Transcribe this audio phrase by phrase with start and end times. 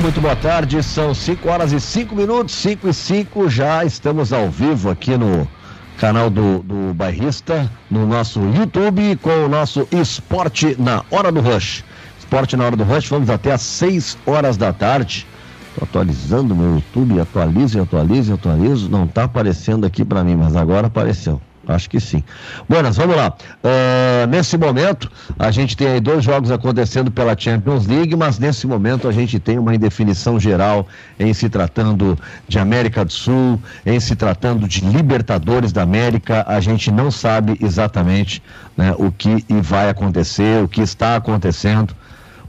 [0.00, 0.82] Muito boa tarde.
[0.82, 3.48] São 5 horas e 5 minutos, 5 e 5.
[3.48, 5.48] Já estamos ao vivo aqui no
[5.96, 11.82] canal do, do Bairrista, no nosso YouTube, com o nosso Esporte na Hora do Rush.
[12.18, 15.26] Esporte na Hora do Rush, vamos até às 6 horas da tarde.
[15.74, 18.90] Tô atualizando meu YouTube, atualizo, atualizo, atualizo.
[18.90, 21.40] Não está aparecendo aqui para mim, mas agora apareceu.
[21.68, 22.22] Acho que sim.
[22.68, 23.34] Buenas, vamos lá.
[23.62, 28.66] Uh, nesse momento, a gente tem aí dois jogos acontecendo pela Champions League, mas nesse
[28.66, 30.86] momento a gente tem uma indefinição geral
[31.18, 32.16] em se tratando
[32.46, 36.44] de América do Sul, em se tratando de Libertadores da América.
[36.46, 38.40] A gente não sabe exatamente
[38.76, 41.94] né, o que vai acontecer, o que está acontecendo,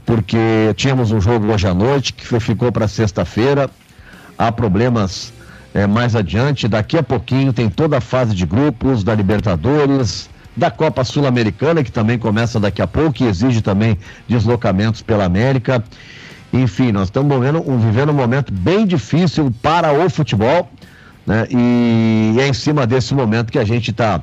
[0.06, 3.68] porque tínhamos um jogo hoje à noite que ficou para sexta-feira.
[4.38, 5.32] Há problemas
[5.78, 6.66] é, mais adiante.
[6.66, 11.92] Daqui a pouquinho tem toda a fase de grupos da Libertadores, da Copa Sul-Americana, que
[11.92, 13.96] também começa daqui a pouco e exige também
[14.28, 15.82] deslocamentos pela América.
[16.52, 20.68] Enfim, nós estamos vivendo um, vivendo um momento bem difícil para o futebol,
[21.26, 21.46] né?
[21.50, 24.22] E é em cima desse momento que a gente está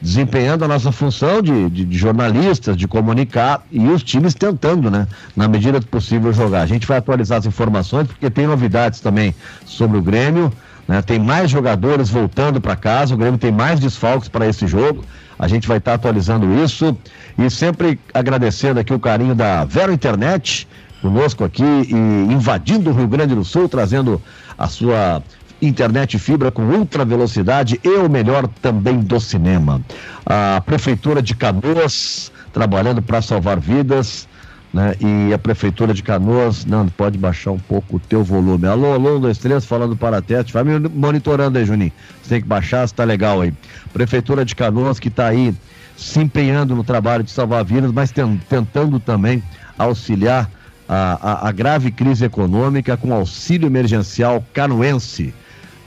[0.00, 5.06] desempenhando a nossa função de, de, de, jornalistas, de comunicar e os times tentando, né,
[5.34, 6.60] na medida do possível, jogar.
[6.60, 10.52] A gente vai atualizar as informações porque tem novidades também sobre o Grêmio.
[10.86, 11.02] Né?
[11.02, 15.04] Tem mais jogadores voltando para casa, o Grêmio tem mais desfalques para esse jogo.
[15.38, 16.96] A gente vai estar tá atualizando isso
[17.36, 20.68] e sempre agradecendo aqui o carinho da Vero Internet
[21.02, 24.22] conosco aqui e invadindo o Rio Grande do Sul, trazendo
[24.56, 25.22] a sua
[25.60, 29.80] internet fibra com ultra velocidade e o melhor também do cinema.
[30.24, 34.28] A Prefeitura de Canoas trabalhando para salvar vidas
[34.74, 34.96] né?
[35.00, 38.66] E a Prefeitura de Canoas, Nando, pode baixar um pouco o teu volume.
[38.66, 40.52] Alô, alô, um, dois, três, falando para teste.
[40.52, 41.92] Vai me monitorando aí, Juninho.
[42.20, 43.54] Você tem que baixar, está legal aí.
[43.92, 45.54] Prefeitura de Canoas que está aí
[45.96, 48.12] se empenhando no trabalho de salvar vidas, mas
[48.48, 49.40] tentando também
[49.78, 50.50] auxiliar
[50.88, 55.32] a, a, a, grave crise econômica com auxílio emergencial canoense.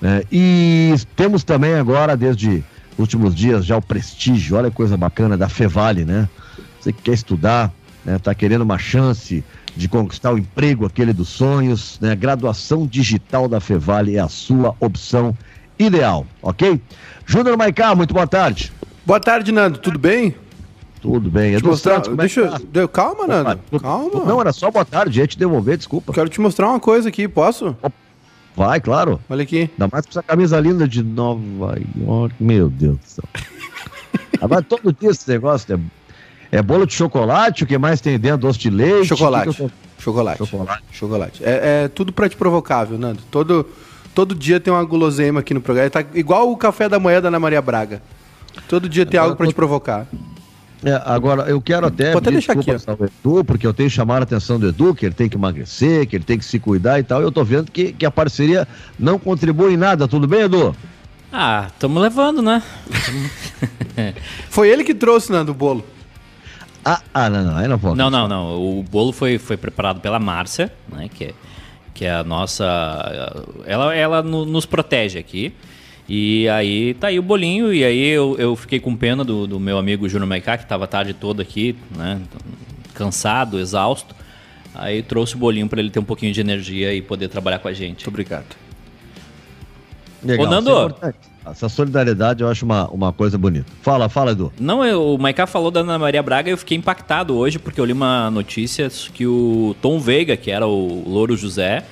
[0.01, 0.23] Né?
[0.31, 2.63] E temos também agora, desde
[2.97, 6.29] últimos dias, já o prestígio, olha que coisa bacana, da Fevale, né?
[6.79, 7.71] Você que quer estudar,
[8.15, 9.43] está né, querendo uma chance
[9.75, 12.15] de conquistar o emprego, aquele dos sonhos, né?
[12.15, 15.37] Graduação digital da Fevale é a sua opção
[15.77, 16.81] ideal, ok?
[17.25, 18.71] Júnior Maicá, muito boa tarde.
[19.05, 20.35] Boa tarde, Nando, tudo bem?
[21.01, 21.53] Tudo bem.
[21.53, 22.87] Edu mostrar, Santos, como deixa, é tá?
[22.87, 24.25] Calma, Nando, Opa, calma.
[24.25, 26.11] Não, era só boa tarde, ia te devolver, desculpa.
[26.11, 27.75] Quero te mostrar uma coisa aqui, posso?
[28.55, 29.21] Vai, claro.
[29.29, 29.69] Olha aqui.
[29.71, 32.35] Ainda mais com essa camisa linda de Nova York.
[32.39, 33.23] Meu Deus do céu.
[34.41, 35.79] Agora todo dia esse negócio é
[36.51, 38.39] é bolo de chocolate, o que mais tem dentro?
[38.39, 39.07] Doce de leite?
[39.07, 39.49] Chocolate.
[39.49, 40.37] Que que chocolate.
[40.37, 40.83] Chocolate.
[40.91, 41.43] Chocolate.
[41.43, 43.21] É, é tudo pra te provocar, viu, Nando?
[43.29, 43.67] Todo,
[44.15, 45.89] todo dia tem uma guloseima aqui no programa.
[45.89, 48.01] Tá igual o café da manhã da Ana Maria Braga.
[48.67, 50.07] Todo dia tem agora, algo pra te provocar.
[50.83, 52.13] É, agora, eu quero até.
[52.13, 52.71] Pode até deixar aqui.
[52.71, 53.05] Ó.
[53.05, 56.15] Edu, porque eu tenho chamado a atenção do Edu, que ele tem que emagrecer, que
[56.15, 57.21] ele tem que se cuidar e tal.
[57.21, 60.07] E eu tô vendo que, que a parceria não contribui em nada.
[60.07, 60.75] Tudo bem, Edu?
[61.31, 62.63] Ah, estamos levando, né?
[64.49, 65.83] Foi ele que trouxe, Nando, o bolo.
[66.89, 67.97] Ah, ah não, não, aí não pode.
[67.97, 68.79] Não, não, não.
[68.79, 71.09] O bolo foi, foi preparado pela Márcia, né?
[71.13, 71.33] Que é,
[71.93, 73.45] que é a nossa.
[73.65, 75.53] Ela, ela nos protege aqui.
[76.07, 79.59] E aí tá aí o bolinho, e aí eu, eu fiquei com pena do, do
[79.59, 82.21] meu amigo Júnior Maicá, que estava a tarde toda aqui, né?
[82.93, 84.15] Cansado, exausto.
[84.73, 87.67] Aí trouxe o bolinho para ele ter um pouquinho de energia e poder trabalhar com
[87.67, 87.97] a gente.
[87.97, 88.55] Muito obrigado.
[90.23, 91.13] Legal, Ô, Nando, é
[91.51, 93.71] essa solidariedade eu acho uma, uma coisa bonita.
[93.81, 94.51] Fala, fala, Edu.
[94.59, 97.79] Não, eu, o Maiká falou da Ana Maria Braga e eu fiquei impactado hoje porque
[97.79, 101.83] eu li uma notícia que o Tom Veiga, que era o Louro José,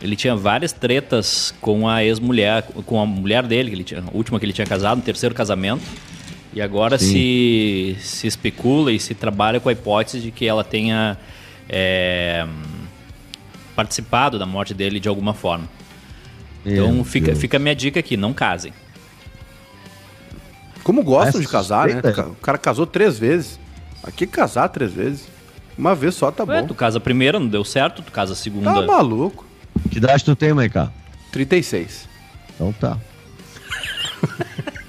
[0.00, 4.16] ele tinha várias tretas com a ex-mulher, com a mulher dele, que ele tinha, a
[4.16, 5.82] última que ele tinha casado, no terceiro casamento.
[6.54, 11.18] E agora se, se especula e se trabalha com a hipótese de que ela tenha
[11.68, 12.46] é,
[13.76, 15.68] participado da morte dele de alguma forma.
[16.72, 18.72] Então fica, fica a minha dica aqui, não casem.
[20.82, 22.00] Como gostam de casar, né?
[22.28, 23.58] O cara casou três vezes.
[24.02, 25.28] Aqui casar três vezes.
[25.76, 26.66] Uma vez só tá Ué, bom.
[26.68, 28.72] Tu casa a primeira, não deu certo, tu casa a segunda.
[28.72, 29.46] Tá maluco.
[29.90, 30.90] Que idade tu tem, Maiká?
[31.30, 32.08] 36.
[32.54, 32.98] Então tá.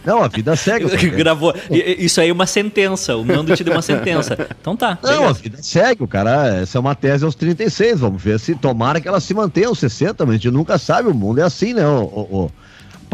[0.06, 0.86] Não, a vida segue.
[1.12, 1.54] Gravou.
[1.70, 3.16] Isso aí é uma sentença.
[3.16, 4.38] O Nando te deu uma sentença.
[4.60, 4.98] Então tá.
[5.04, 6.04] Não, a vida segue.
[6.04, 8.00] O cara, essa é uma tese aos 36.
[8.00, 11.10] Vamos ver se tomara que ela se mantenha aos 60, mas a gente nunca sabe.
[11.10, 11.86] O mundo é assim, né?
[11.86, 12.52] O, o, o,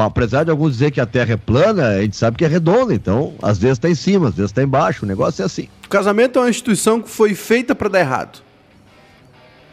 [0.01, 2.93] apesar de alguns dizer que a Terra é plana, a gente sabe que é redonda.
[2.93, 5.05] Então, às vezes tá em cima, às vezes tá embaixo.
[5.05, 5.67] O negócio é assim.
[5.85, 8.39] O casamento é uma instituição que foi feita para dar errado.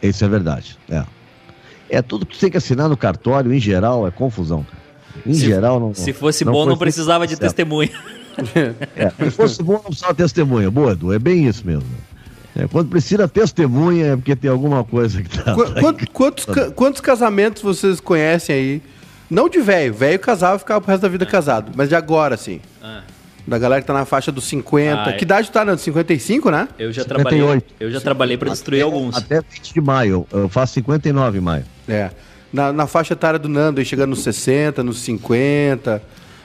[0.01, 0.77] Isso é verdade.
[0.89, 1.03] É.
[1.89, 4.82] É tudo que você tem que assinar no cartório, em geral, é confusão, cara.
[5.25, 5.93] Em se, geral, não.
[5.93, 7.41] Se fosse não bom, não precisava de certo.
[7.41, 7.91] testemunha.
[8.95, 10.71] É, se fosse bom, não precisava de testemunha.
[10.71, 11.87] Boa, Edu, é bem isso mesmo.
[12.55, 15.53] É, quando precisa testemunha é porque tem alguma coisa que tá.
[15.53, 18.81] Qu quantos, quantos, quantos, casamentos vocês conhecem aí?
[19.29, 21.27] Não de velho, velho casava e ficava pro resto da vida é.
[21.27, 22.59] casado, mas de agora, assim.
[22.83, 23.01] É.
[23.45, 25.01] Da galera que tá na faixa dos 50.
[25.01, 25.81] Ah, que idade tá, Nando?
[25.81, 26.67] 55, né?
[26.79, 27.27] Eu já 58.
[27.27, 27.63] trabalhei.
[27.79, 29.17] Eu já trabalhei para destruir até, alguns.
[29.17, 30.25] Até 20 de maio.
[30.31, 31.65] Eu faço 59 em maio.
[31.87, 32.09] É.
[32.53, 36.01] Na, na faixa etária do Nando, aí chegando nos 60, nos 50,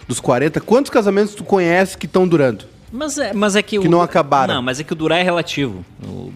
[0.08, 0.60] dos 40.
[0.62, 2.64] Quantos casamentos tu conhece que estão durando?
[2.90, 4.54] Mas é, mas é que, que o, não acabaram.
[4.54, 5.84] Não, mas é que o durar é relativo.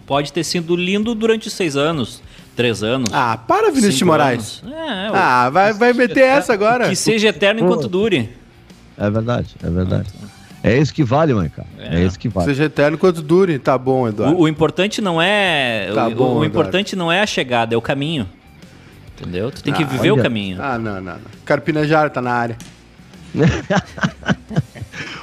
[0.07, 2.23] Pode ter sido lindo durante seis anos,
[2.55, 3.09] três anos.
[3.13, 4.63] Ah, para, Vinícius de Moraes.
[4.67, 6.91] É, ah, vai, vai meter essa agora.
[6.91, 8.29] Que seja eterno enquanto dure.
[8.99, 10.11] É verdade, é verdade.
[10.63, 11.67] É isso que vale, mãe, cara.
[11.79, 12.47] É, é isso que vale.
[12.47, 14.37] Seja eterno enquanto dure, tá bom, Eduardo.
[14.37, 15.91] O, o importante não é.
[15.93, 18.29] Tá o, bom, o importante não é a chegada, é o caminho.
[19.19, 19.51] Entendeu?
[19.51, 20.21] Tu tem ah, que viver olha.
[20.21, 20.59] o caminho.
[20.61, 21.21] Ah, não, não, não.
[21.45, 22.57] Carpinejar tá na área.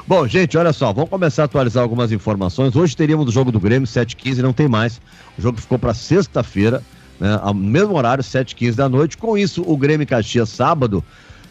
[0.07, 2.75] Bom, gente, olha só, vamos começar a atualizar algumas informações.
[2.75, 4.99] Hoje teríamos o jogo do Grêmio, 7h15, não tem mais.
[5.37, 6.81] O jogo ficou para sexta-feira,
[7.19, 9.17] né, ao mesmo horário, 7h15 da noite.
[9.17, 11.03] Com isso, o Grêmio Caxias, sábado,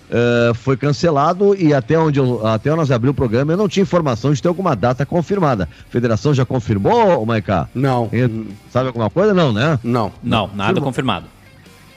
[0.08, 3.82] uh, foi cancelado e até onde eu, até nós abrimos o programa eu não tinha
[3.82, 5.68] informação de ter alguma data confirmada.
[5.88, 7.68] A federação já confirmou, Maiká?
[7.74, 8.10] Não.
[8.70, 9.32] sabe alguma coisa?
[9.32, 9.78] Não, né?
[9.84, 10.12] Não.
[10.22, 11.26] Não, nada confirmado.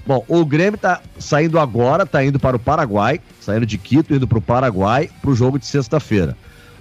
[0.05, 4.27] Bom, o Grêmio tá saindo agora, tá indo para o Paraguai, saindo de Quito, indo
[4.27, 6.35] para o Paraguai, para o jogo de sexta-feira.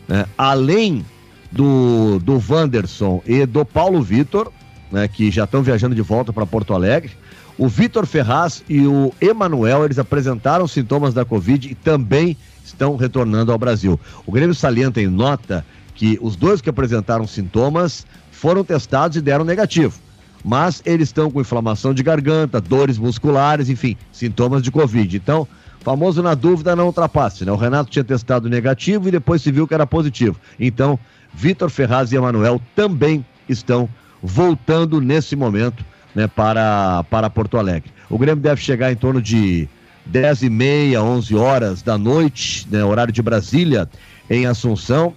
[0.09, 0.25] Né?
[0.39, 1.05] Além
[1.53, 4.51] do, do Wanderson e do Paulo Vitor,
[4.91, 7.13] né, que já estão viajando de volta para Porto Alegre,
[7.59, 13.53] o Vitor Ferraz e o Emanuel, eles apresentaram sintomas da Covid e também estão retornando
[13.53, 14.01] ao Brasil.
[14.27, 15.65] O Grêmio salienta em nota
[15.95, 20.01] que os dois que apresentaram sintomas foram testados e deram negativo
[20.45, 25.17] mas eles estão com inflamação de garganta, dores musculares, enfim, sintomas de Covid.
[25.17, 25.47] Então,
[25.81, 27.53] famoso na dúvida não ultrapasse, né?
[27.53, 30.37] O Renato tinha testado negativo e depois se viu que era positivo.
[30.59, 30.99] Então,
[31.33, 33.89] Vitor Ferraz e Emanuel também estão
[34.23, 35.85] voltando nesse momento
[36.15, 37.91] né, para, para Porto Alegre.
[38.09, 39.69] O Grêmio deve chegar em torno de
[40.07, 43.89] 10 e meia, 11 horas da noite, né, horário de Brasília,
[44.29, 45.15] em Assunção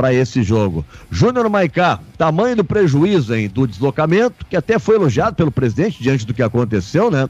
[0.00, 0.82] para esse jogo.
[1.10, 6.26] Júnior Maicá, tamanho do prejuízo hein, do deslocamento, que até foi elogiado pelo presidente diante
[6.26, 7.28] do que aconteceu, né?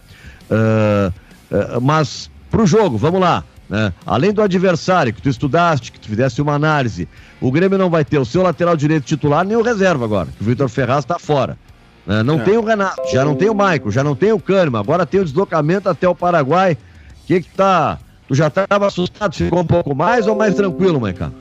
[0.48, 1.12] Uh,
[1.50, 3.42] uh, mas para o jogo, vamos lá.
[3.68, 3.92] Né?
[4.06, 7.08] Além do adversário que tu estudaste, que tu fizesse uma análise,
[7.40, 10.40] o Grêmio não vai ter o seu lateral direito titular nem o reserva agora, que
[10.40, 11.58] o Vitor Ferraz está fora.
[12.06, 12.22] Né?
[12.22, 12.44] Não é.
[12.44, 15.20] tem o Renato, já não tem o Maico, já não tem o Kahneman, agora tem
[15.20, 16.78] o deslocamento até o Paraguai.
[17.24, 17.98] O que que tá...
[18.28, 21.32] Tu já estava assustado, ficou um pouco mais ou mais tranquilo, Maicá?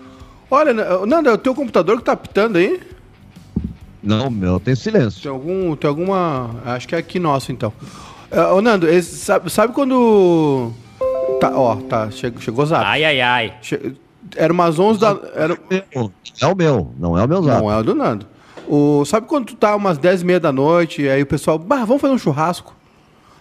[0.51, 0.73] Olha,
[1.05, 2.81] Nando, é o teu computador que tá pitando aí?
[4.01, 5.21] Não, meu, tem silêncio.
[5.21, 6.55] Tem, algum, tem alguma.
[6.65, 7.71] Acho que é aqui nosso, então.
[8.31, 10.71] Uh, ô, Nando, esse, sabe, sabe quando.
[11.39, 12.83] Tá, ó, tá, chegou, chegou zap.
[12.85, 13.53] Ai, ai, ai.
[13.61, 13.95] Che...
[14.35, 15.17] Era umas 11 da.
[15.35, 15.57] Era...
[15.69, 17.61] É o meu, não é o meu zap.
[17.61, 18.25] Não é o do Nando.
[18.67, 21.85] O, sabe quando tu tá umas 10 e meia da noite, aí o pessoal, bah,
[21.85, 22.75] vamos fazer um churrasco.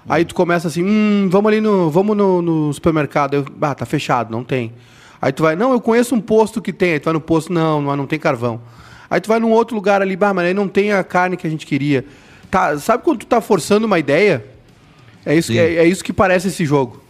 [0.08, 1.90] Aí tu começa assim, hum, vamos ali no.
[1.90, 3.34] Vamos no, no supermercado.
[3.34, 4.72] Eu, bah, tá fechado, não tem.
[5.20, 6.92] Aí tu vai, não, eu conheço um posto que tem.
[6.92, 8.60] Aí tu vai no posto, não, não, não tem carvão.
[9.10, 11.46] Aí tu vai num outro lugar ali, bah, mas aí não tem a carne que
[11.46, 12.04] a gente queria.
[12.50, 14.44] Tá, sabe quando tu tá forçando uma ideia?
[15.24, 17.02] É isso, que, é, é, isso que parece esse jogo.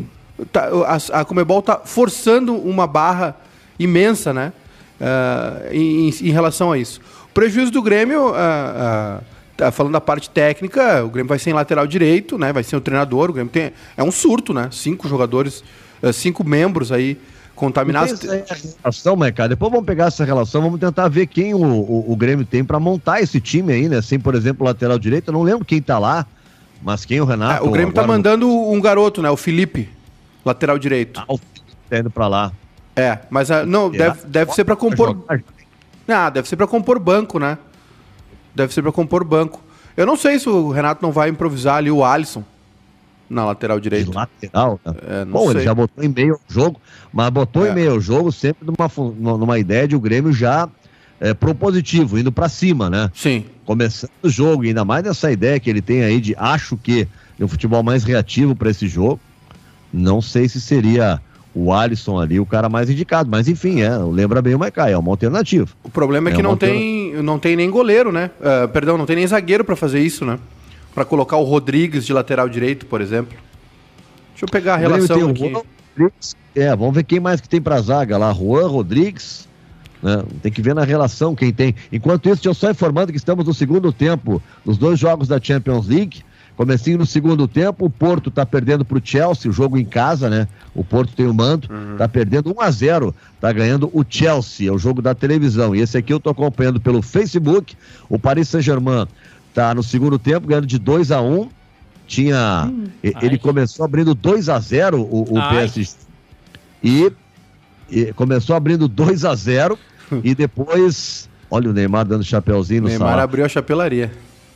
[0.53, 0.69] Tá,
[1.13, 3.37] a, a Comebol tá forçando uma barra
[3.79, 4.53] imensa, né?
[5.01, 7.01] Uh, em, em, relação a isso.
[7.31, 9.23] O prejuízo do Grêmio, uh,
[9.63, 12.53] uh, falando da parte técnica, o Grêmio vai ser em lateral direito, né?
[12.53, 13.31] Vai ser o treinador.
[13.31, 14.69] O Grêmio tem, é um surto, né?
[14.73, 15.63] Cinco jogadores,
[16.13, 17.19] cinco membros aí
[17.59, 18.21] contaminados.
[18.83, 22.47] Relação, Maicá, depois vamos pegar essa relação, vamos tentar ver quem o, o, o Grêmio
[22.47, 24.01] tem para montar esse time aí, né?
[24.01, 26.25] Sem, por exemplo, lateral direito, eu não lembro quem tá lá,
[26.83, 27.65] mas quem o Renato.
[27.65, 29.29] É, o Grêmio tá mandando um garoto, né?
[29.29, 29.91] O Felipe,
[30.45, 31.21] lateral direito.
[31.21, 32.53] Ah, o Felipe tá indo pra lá.
[32.97, 35.17] É, mas uh, não, deve, deve ser para compor.
[36.09, 37.59] Ah, deve ser para compor banco, né?
[38.55, 39.63] Deve ser para compor banco.
[39.97, 42.43] Eu não sei se o Renato não vai improvisar ali o Alisson
[43.29, 44.11] na lateral direita.
[44.11, 44.81] De lateral?
[45.07, 45.57] É, Bom, sei.
[45.57, 46.81] ele já botou em meio ao jogo,
[47.13, 47.71] mas botou é.
[47.71, 50.69] em meio ao jogo sempre numa, numa ideia de o Grêmio já
[51.21, 53.11] é, propositivo, indo para cima, né?
[53.15, 53.45] Sim.
[53.65, 57.07] Começando o jogo, ainda mais nessa ideia que ele tem aí de acho que
[57.41, 59.21] um futebol mais reativo para esse jogo.
[59.93, 61.21] Não sei se seria
[61.55, 64.99] o Alisson ali o cara mais indicado, mas enfim, é, lembra bem o Maicai, é
[64.99, 65.69] uma alternativa.
[65.83, 68.31] O problema é, é que não tem, não tem nem goleiro, né?
[68.41, 70.39] Uh, perdão, não tem nem zagueiro para fazer isso, né?
[70.95, 73.37] Para colocar o Rodrigues de lateral direito, por exemplo.
[74.31, 75.53] Deixa eu pegar a relação aqui.
[76.55, 78.33] é, vamos ver quem mais que tem para zaga lá.
[78.33, 79.49] Juan Rodrigues.
[80.03, 80.23] Né?
[80.43, 81.75] Tem que ver na relação quem tem.
[81.93, 85.89] Enquanto isso, eu só informando que estamos no segundo tempo dos dois jogos da Champions
[85.89, 86.23] League.
[86.57, 90.49] Comecinho no segundo tempo, o Porto tá perdendo pro Chelsea, o jogo em casa, né?
[90.75, 91.97] O Porto tem o mando, uhum.
[91.97, 95.73] tá perdendo 1 a 0 tá ganhando o Chelsea, é o jogo da televisão.
[95.73, 97.77] E esse aqui eu tô acompanhando pelo Facebook.
[98.09, 99.07] O Paris Saint-Germain
[99.59, 101.49] tá no segundo tempo ganhando de 2 a 1
[102.07, 102.71] Tinha.
[102.71, 103.39] Hum, ele ai.
[103.39, 105.97] começou abrindo 2 a 0 o, o PSG.
[106.83, 107.13] E,
[107.91, 109.77] e, começou abrindo 2 a 0
[110.23, 111.29] e depois.
[111.51, 114.13] Olha o Neymar dando chapéuzinho no Neymar abriu a chapelaria.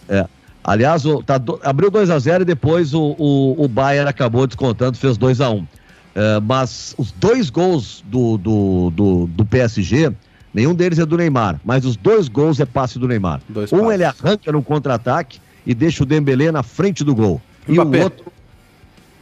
[0.09, 0.25] É.
[0.63, 4.47] Aliás, o, tá, do, abriu 2 a 0 e depois o, o, o Bayern acabou
[4.47, 5.67] descontando, fez 2 a 1 uh,
[6.15, 10.13] é, Mas os dois gols do, do, do, do, PSG,
[10.53, 13.41] nenhum deles é do Neymar, mas os dois gols é passe do Neymar.
[13.49, 13.95] Dois um passes.
[13.95, 17.41] ele arranca no contra-ataque e deixa o Dembélé na frente do gol.
[17.69, 17.99] Mbappé.
[17.99, 18.33] E o outro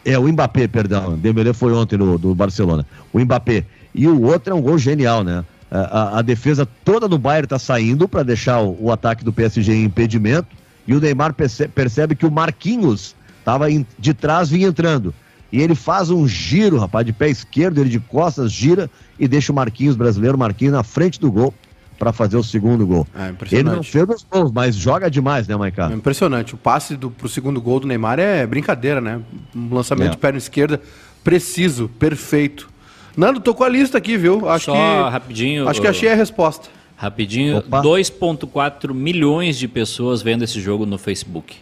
[0.04, 1.18] é o Mbappé, perdão.
[1.18, 2.87] Dembélé foi ontem no do Barcelona.
[3.12, 3.64] O Mbappé.
[3.94, 5.44] E o outro é um gol genial, né?
[5.70, 9.32] A, a, a defesa toda do Bayern está saindo para deixar o, o ataque do
[9.32, 10.49] PSG em impedimento
[10.87, 13.66] e o Neymar percebe que o Marquinhos estava
[13.99, 15.14] de trás vinha entrando.
[15.52, 19.52] E ele faz um giro, rapaz, de pé esquerdo, ele de costas gira e deixa
[19.52, 21.52] o Marquinhos brasileiro, Marquinhos, na frente do gol
[21.99, 23.07] para fazer o segundo gol.
[23.14, 25.90] É, ele não fez os gols, mas joga demais, né, Maicá?
[25.90, 26.54] É impressionante.
[26.54, 29.21] O passe do, pro segundo gol do Neymar é brincadeira, né?
[29.54, 30.11] Um lançamento é.
[30.12, 30.80] de perna esquerda
[31.23, 32.71] preciso, perfeito.
[33.16, 34.49] Nando, tô com a lista aqui, viu?
[34.49, 35.69] Acho Só que, rapidinho.
[35.69, 36.69] Acho que achei a resposta.
[36.97, 41.57] Rapidinho, 2,4 milhões de pessoas vendo esse jogo no Facebook.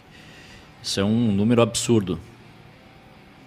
[0.83, 2.19] Isso é um número absurdo.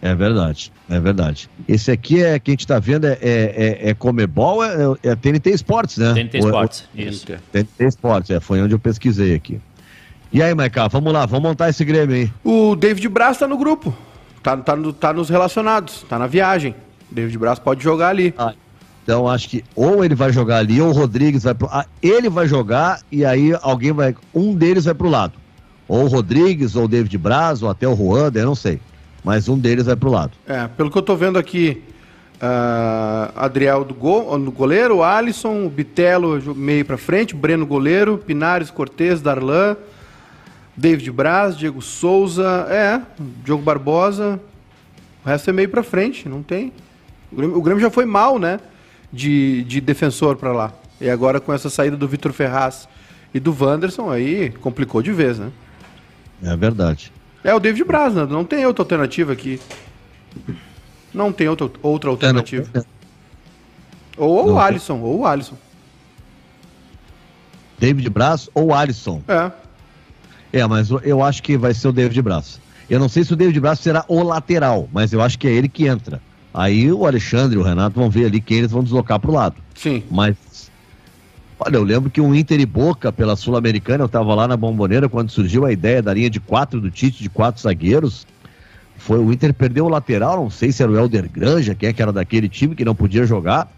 [0.03, 1.49] É verdade, é verdade.
[1.69, 5.15] Esse aqui é quem a gente está vendo é, é, é, é Comebol, é, é
[5.15, 6.13] TNT Esportes, né?
[6.13, 7.27] TNT Esportes, isso.
[7.53, 9.61] TNT Esportes, é, foi onde eu pesquisei aqui.
[10.33, 12.33] E aí, Maiká, vamos lá, vamos montar esse Grêmio aí.
[12.43, 13.97] O David Braz está no grupo,
[14.43, 16.75] tá, tá, tá nos relacionados, tá na viagem.
[17.09, 18.35] David Braz pode jogar ali.
[18.37, 18.55] Ah,
[19.05, 21.69] então acho que ou ele vai jogar ali, ou o Rodrigues vai pro.
[21.71, 24.17] Ah, ele vai jogar e aí alguém vai.
[24.35, 25.35] Um deles vai pro lado.
[25.87, 28.81] Ou o Rodrigues, ou o David Braz, ou até o Ruanda, eu não sei.
[29.25, 30.33] Mas um deles vai pro lado.
[30.47, 31.83] É, pelo que eu tô vendo aqui,
[32.37, 39.21] uh, Adriel do gol, no goleiro, Alisson, Bitelo meio para frente, Breno goleiro, Pinares, Cortez,
[39.21, 39.77] Darlan,
[40.77, 43.01] David Braz, Diego Souza, é,
[43.45, 44.41] Diogo Barbosa.
[45.25, 46.73] O resto é meio para frente, não tem.
[47.31, 48.59] O Grêmio, o Grêmio já foi mal, né?
[49.13, 50.73] de, de defensor para lá.
[51.01, 52.89] E agora com essa saída do Vitor Ferraz
[53.35, 55.51] e do Wanderson, aí complicou de vez, né?
[56.43, 57.13] É verdade.
[57.45, 58.27] É o David Braz, né?
[58.29, 59.61] não tem outra alternativa aqui.
[61.13, 62.69] Não tem outra, outra alternativa.
[62.73, 62.85] É, não,
[64.17, 65.57] Ou, ou o Alisson, ou o Alisson.
[67.79, 69.21] David Braz ou Alisson.
[69.27, 69.51] É.
[70.53, 72.61] É, mas eu acho que vai ser o David Braz.
[72.89, 75.51] Eu não sei se o David Braz será o lateral, mas eu acho que é
[75.51, 76.21] ele que entra.
[76.55, 79.35] Aí o Alexandre e o Renato vão ver ali quem eles vão deslocar para o
[79.35, 79.57] lado.
[79.75, 80.03] Sim.
[80.11, 80.37] Mas,
[81.65, 85.09] olha, eu lembro que um Inter e Boca pela Sul-Americana, eu estava lá na Bomboneira
[85.09, 88.27] quando surgiu a ideia da linha de quatro do Tite, de quatro zagueiros.
[88.97, 91.93] Foi o Inter perdeu o lateral, não sei se era o Helder Granja, quem é
[91.93, 93.71] que era daquele time que não podia jogar.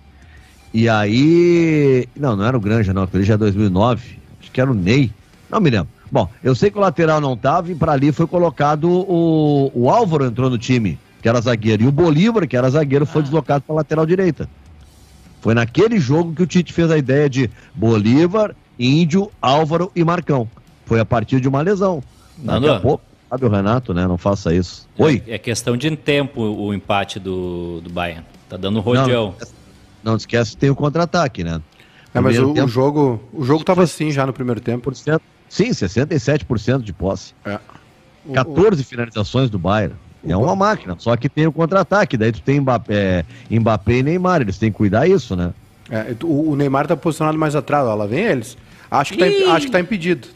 [0.73, 2.09] E aí.
[2.17, 4.19] Não, não era o Granja, não, aquele já é 2009.
[4.41, 5.11] Acho que era o Ney.
[5.51, 5.89] Não me lembro.
[6.11, 9.91] Bom, eu sei que o lateral não estava e para ali foi colocado o, o
[9.91, 13.25] Álvaro entrou no time que era zagueiro, e o Bolívar, que era zagueiro, foi ah.
[13.25, 14.47] deslocado para lateral direita.
[15.45, 20.49] Foi naquele jogo que o Tite fez a ideia de Bolívar, Índio, Álvaro e Marcão.
[20.87, 22.03] Foi a partir de uma lesão.
[22.39, 24.07] Daqui a pouco, sabe o Renato, né?
[24.07, 24.89] Não faça isso.
[24.99, 25.23] É, Oi?
[25.27, 28.25] É questão de tempo o empate do, do Bayern.
[28.49, 29.35] Tá dando rodeão.
[29.39, 31.61] Não, não esquece que tem o contra-ataque, né?
[32.15, 34.91] É, mas o, tempo, o, jogo o jogo tava assim já no primeiro tempo.
[34.95, 37.35] Sim, 67% de posse.
[37.45, 37.61] É.
[38.33, 39.95] 14 finalizações do Bayern.
[40.27, 44.03] É uma máquina, só que tem o contra-ataque, daí tu tem Mbappé, é, Mbappé e
[44.03, 45.53] Neymar, eles têm que cuidar isso, né?
[45.91, 48.57] É, o, Neymar tá posicionado mais atrás, ó, lá vem eles.
[48.91, 50.29] Acho que, tá, acho que tá impedido.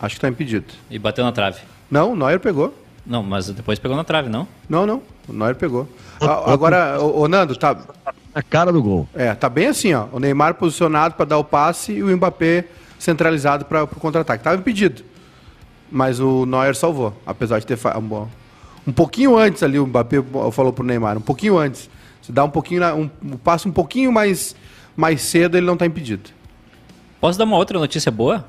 [0.00, 0.66] Acho que tá impedido.
[0.90, 1.60] E bateu na trave.
[1.90, 2.74] Não, o Neuer pegou.
[3.06, 4.48] Não, mas depois pegou na trave, não?
[4.68, 5.02] Não, não.
[5.28, 5.88] O Neuer pegou.
[6.20, 7.76] agora, o, Nando, tá.
[8.34, 9.08] Na cara do gol.
[9.14, 10.06] É, tá bem assim, ó.
[10.10, 12.64] O Neymar posicionado para dar o passe e o Mbappé
[12.98, 14.42] centralizado para o contra-ataque.
[14.42, 15.02] Tava impedido.
[15.90, 18.26] Mas o Neuer salvou, apesar de ter um,
[18.86, 20.16] um pouquinho antes ali, o Mbappé
[20.52, 21.88] falou pro Neymar, um pouquinho antes.
[22.20, 24.56] Se dá um pouquinho, um, um passo um pouquinho mais,
[24.96, 26.30] mais cedo, ele não está impedido.
[27.20, 28.46] Posso dar uma outra notícia boa?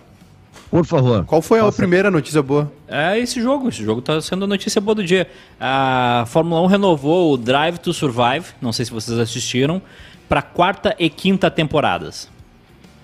[0.70, 1.24] Por favor.
[1.26, 2.72] Qual foi a primeira notícia boa?
[2.88, 3.70] É esse jogo.
[3.70, 5.30] Esse jogo está sendo a notícia boa do dia.
[5.60, 9.82] A Fórmula 1 renovou o Drive to Survive, não sei se vocês assistiram,
[10.28, 12.30] para quarta e quinta temporadas.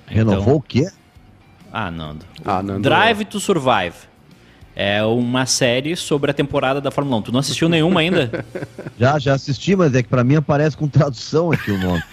[0.07, 0.55] Renovou então...
[0.55, 0.91] o quê?
[1.71, 2.25] Ah, Nando.
[2.43, 2.81] Ah, Nando.
[2.81, 4.10] Drive to Survive.
[4.75, 7.21] É uma série sobre a temporada da Fórmula 1.
[7.23, 8.45] Tu não assistiu nenhuma ainda?
[8.97, 12.03] Já, já assisti, mas é que pra mim aparece com tradução aqui o nome.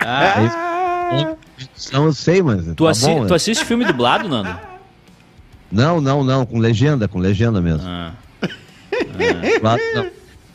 [0.00, 0.70] ah!
[1.04, 2.64] É tradução eu sei, mas.
[2.64, 3.36] Tu, tá assi bom, tu né?
[3.36, 4.58] assiste filme dublado, Nando?
[5.70, 7.86] Não, não, não, com legenda, com legenda mesmo.
[7.86, 8.12] Ah.
[9.64, 10.06] Ah.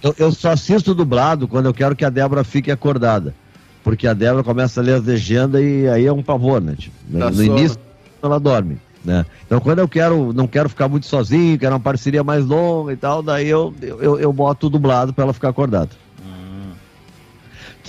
[0.01, 3.35] Eu, eu, só assisto dublado quando eu quero que a Débora fique acordada.
[3.83, 6.75] Porque a Débora começa a ler as legendas e aí é um pavor, né?
[6.77, 7.43] Tipo, no sono.
[7.43, 7.77] início
[8.21, 8.77] ela dorme.
[9.03, 9.25] Né?
[9.45, 12.97] Então quando eu quero, não quero ficar muito sozinho, quero uma parceria mais longa e
[12.97, 15.89] tal, daí eu, eu, eu boto dublado para ela ficar acordada.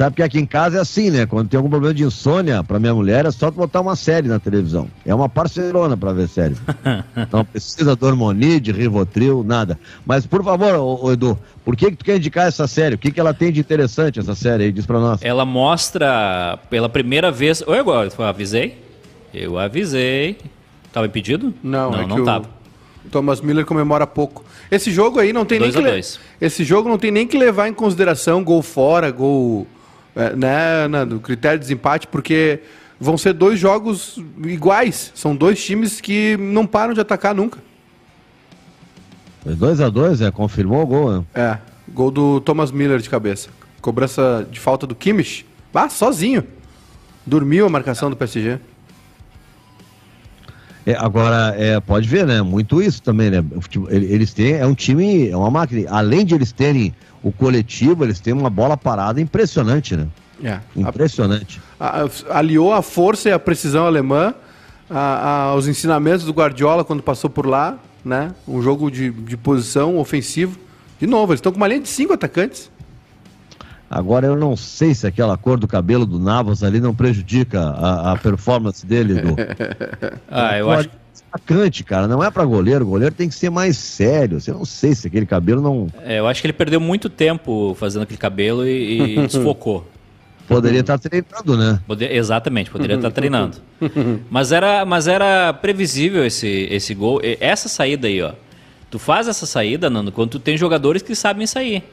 [0.00, 1.26] Sabe que aqui em casa é assim, né?
[1.26, 4.38] Quando tem algum problema de insônia pra minha mulher, é só botar uma série na
[4.38, 4.88] televisão.
[5.04, 6.56] É uma parcerona pra ver série.
[7.30, 9.78] Não precisa de hormonide, Rivotril, nada.
[10.06, 12.94] Mas, por favor, ô, ô, Edu, por que, que tu quer indicar essa série?
[12.94, 14.72] O que, que ela tem de interessante, essa série aí?
[14.72, 15.20] Diz pra nós.
[15.22, 17.62] Ela mostra pela primeira vez.
[17.66, 18.78] Oi, agora, eu avisei?
[19.34, 20.38] Eu avisei.
[20.92, 21.54] Tava impedido?
[21.62, 22.48] Não, não, é não tava.
[23.04, 24.44] O Thomas Miller comemora pouco.
[24.70, 25.90] Esse jogo aí não tem dois nem que.
[25.90, 26.02] Le...
[26.40, 29.66] Esse jogo não tem nem que levar em consideração gol fora, gol
[30.14, 32.60] é, né, né, do critério de desempate, porque
[32.98, 35.12] vão ser dois jogos iguais.
[35.14, 37.58] São dois times que não param de atacar nunca.
[39.44, 41.24] 2 a 2 é, confirmou o gol, né?
[41.34, 43.48] É, gol do Thomas Miller de cabeça.
[43.80, 45.46] Cobrança de falta do Kimmich.
[45.72, 46.44] Ah, sozinho.
[47.24, 48.58] Dormiu a marcação do PSG.
[50.90, 52.42] É, agora, é, pode ver, né?
[52.42, 53.44] Muito isso também, né?
[53.88, 55.88] Eles têm, é um time, é uma máquina.
[55.90, 56.92] Além de eles terem
[57.22, 60.08] o coletivo, eles têm uma bola parada impressionante, né?
[60.42, 60.58] É.
[60.74, 61.60] Impressionante.
[61.78, 64.34] A, a, aliou a força e a precisão alemã
[64.88, 68.32] a, aos ensinamentos do Guardiola quando passou por lá, né?
[68.48, 70.58] Um jogo de, de posição ofensivo.
[70.98, 72.68] De novo, eles estão com uma linha de cinco atacantes.
[73.90, 78.12] Agora eu não sei se aquela cor do cabelo do Navas ali não prejudica a,
[78.12, 79.14] a performance dele.
[79.14, 79.34] Do...
[80.30, 80.88] ah, eu acho
[81.32, 82.84] atacante, cara, não é para goleiro.
[82.84, 84.38] O goleiro tem que ser mais sério.
[84.46, 85.88] Eu não sei se aquele cabelo não.
[86.04, 89.84] É, eu acho que ele perdeu muito tempo fazendo aquele cabelo e, e desfocou.
[90.46, 91.80] Poderia estar tá treinando, né?
[91.86, 93.58] Poder, exatamente, poderia estar tá treinando.
[94.30, 97.20] Mas era, mas era previsível esse, esse gol.
[97.40, 98.32] Essa saída aí, ó.
[98.90, 101.84] Tu faz essa saída, Nando, quando tu tem jogadores que sabem sair.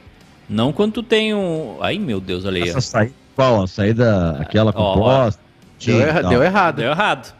[0.48, 1.76] Não quando tu tem um.
[1.80, 2.68] Ai, meu Deus, olha aí.
[2.68, 3.62] Essa saída, qual?
[3.62, 5.40] A saída, aquela com posta?
[5.84, 6.76] Deu, erra, deu errado.
[6.76, 7.34] Deu errado.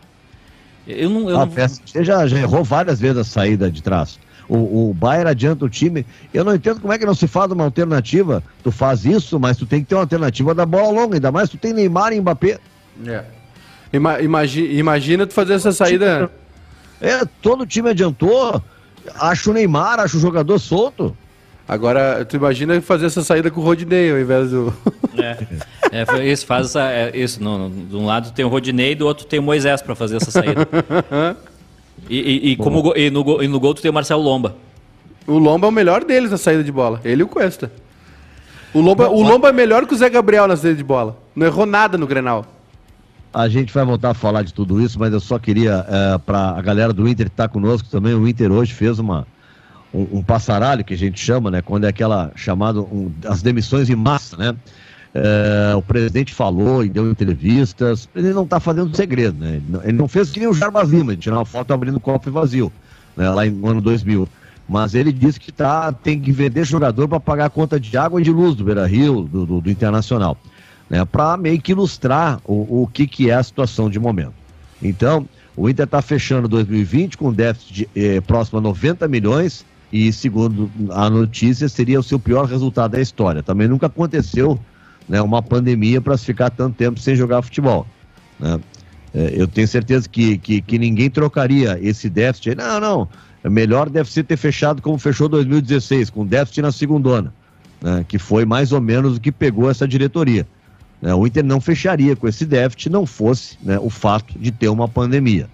[0.86, 1.28] Eu não.
[1.28, 2.04] Eu ah, não...
[2.04, 4.18] já, já errou várias vezes a saída de trás.
[4.48, 6.06] O, o Bayern adianta o time.
[6.32, 8.42] Eu não entendo como é que não se faz uma alternativa.
[8.62, 11.50] Tu faz isso, mas tu tem que ter uma alternativa da bola longa, ainda mais
[11.50, 12.58] tu tem Neymar e Mbappé.
[13.06, 13.24] É.
[13.92, 16.30] Ima imagina, imagina tu fazer essa saída.
[17.00, 18.62] É, todo time adiantou.
[19.14, 21.16] Acho o Neymar, acho o jogador solto.
[21.68, 24.72] Agora, tu imagina fazer essa saída com o Rodinei ao invés do.
[25.90, 27.42] É, é isso, faz essa, é, isso.
[27.42, 30.16] No, no, de um lado tem o Rodinei, do outro tem o Moisés para fazer
[30.16, 30.68] essa saída.
[32.09, 34.54] e, e, e como, e, no, e no gol tu tem o Marcelo Lomba.
[35.26, 37.00] O Lomba é o melhor deles na saída de bola.
[37.04, 37.72] Ele e o Cuesta.
[38.72, 41.16] O Lomba, o Lomba é melhor que o Zé Gabriel na saída de bola.
[41.35, 42.46] Não errou nada no Grenal.
[43.33, 46.50] A gente vai voltar a falar de tudo isso, mas eu só queria, é, para
[46.50, 49.26] a galera do Inter que está conosco também, o Inter hoje fez uma,
[49.92, 51.62] um, um, passaralho que a gente chama, né?
[51.62, 54.55] Quando é aquela chamada um, as demissões em massa, né?
[55.14, 58.07] É, o presidente falou e deu entrevistas.
[58.07, 59.61] Presidente não está fazendo segredo, né?
[59.85, 62.31] Ele não fez que nem o Jarbas Lima, de tirar uma foto abrindo o copo
[62.31, 62.72] vazio,
[63.16, 63.29] né?
[63.31, 64.29] Lá no ano 2000.
[64.68, 68.20] Mas ele disse que tá, tem que vender jogador para pagar a conta de água
[68.20, 70.37] e de luz do Beira Rio, do, do, do Internacional,
[70.90, 71.05] né?
[71.07, 74.35] Para meio que ilustrar o, o que, que é a situação de momento.
[74.83, 80.12] Então, o Inter está fechando 2020 com déficit de, eh, próximo a 90 milhões e,
[80.12, 83.42] segundo a notícia, seria o seu pior resultado da história.
[83.42, 84.59] Também nunca aconteceu
[85.09, 87.87] né, uma pandemia para se ficar tanto tempo sem jogar futebol.
[88.38, 88.61] Né?
[89.14, 92.55] É, eu tenho certeza que, que, que, ninguém trocaria esse déficit.
[92.55, 93.09] Não, não.
[93.42, 97.33] É melhor deve ser ter fechado como fechou 2016, com déficit na segunda,
[97.81, 100.46] né, que foi mais ou menos o que pegou essa diretoria.
[101.01, 101.14] Né?
[101.14, 104.88] O Inter não fecharia com esse déficit não fosse né, o fato de ter uma
[104.88, 105.48] pandemia.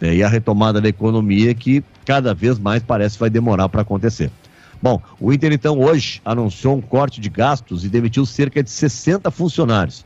[0.00, 4.30] Né, e a retomada da economia que cada vez mais parece vai demorar para acontecer.
[4.80, 9.30] Bom, o Inter então hoje anunciou um corte de gastos e demitiu cerca de 60
[9.30, 10.04] funcionários.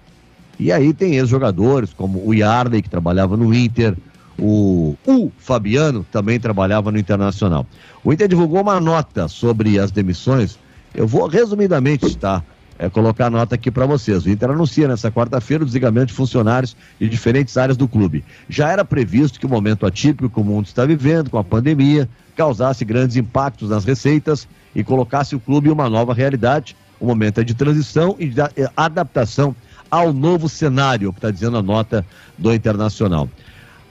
[0.58, 3.94] E aí tem ex-jogadores como o Yarley, que trabalhava no Inter,
[4.38, 7.66] o, o Fabiano também trabalhava no Internacional.
[8.02, 10.58] O Inter divulgou uma nota sobre as demissões.
[10.94, 12.44] Eu vou resumidamente citar
[12.82, 14.24] é, colocar a nota aqui para vocês.
[14.24, 18.24] O Inter anuncia nessa quarta-feira o desligamento de funcionários de diferentes áreas do clube.
[18.48, 22.08] Já era previsto que o momento atípico que o mundo está vivendo, com a pandemia,
[22.34, 26.74] causasse grandes impactos nas receitas e colocasse o clube em uma nova realidade.
[26.98, 29.54] O momento é de transição e de eh, adaptação
[29.88, 32.04] ao novo cenário, que está dizendo a nota
[32.36, 33.28] do Internacional.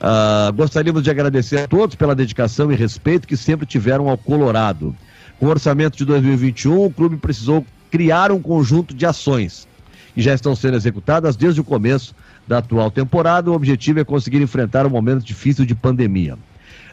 [0.02, 4.94] Uh, gostaríamos de agradecer a todos pela dedicação e respeito que sempre tiveram ao Colorado.
[5.40, 9.68] Com o orçamento de 2021, o clube precisou criar um conjunto de ações
[10.16, 12.16] que já estão sendo executadas desde o começo
[12.48, 13.52] da atual temporada.
[13.52, 16.38] O objetivo é conseguir enfrentar um momento difícil de pandemia.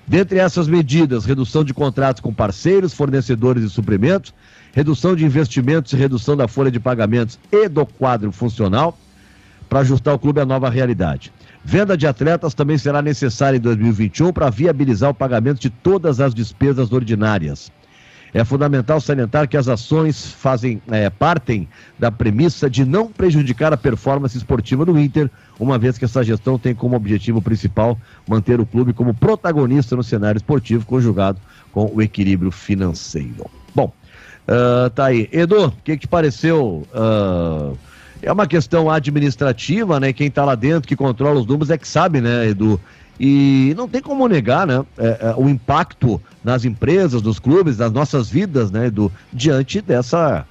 [0.07, 4.35] Dentre essas medidas, redução de contratos com parceiros, fornecedores e suprimentos,
[4.73, 8.99] redução de investimentos e redução da folha de pagamentos e do quadro funcional,
[9.69, 11.31] para ajustar o clube à nova realidade.
[11.63, 16.35] Venda de atletas também será necessária em 2021 para viabilizar o pagamento de todas as
[16.35, 17.71] despesas ordinárias.
[18.33, 23.77] É fundamental salientar que as ações fazem é, partem da premissa de não prejudicar a
[23.77, 28.67] performance esportiva do Inter, uma vez que essa gestão tem como objetivo principal manter o
[28.67, 31.41] clube como protagonista no cenário esportivo, conjugado
[31.73, 33.47] com o equilíbrio financeiro.
[33.75, 33.93] Bom,
[34.47, 35.29] uh, tá aí.
[35.33, 36.87] Edu, o que, que te pareceu?
[36.93, 37.77] Uh,
[38.21, 40.13] é uma questão administrativa, né?
[40.13, 42.81] Quem está lá dentro, que controla os números, é que sabe, né, Edu?
[43.19, 47.93] E não tem como negar, né, é, é, o impacto nas empresas, nos clubes, nas
[47.93, 50.47] nossas vidas, né, Edu, diante dessa.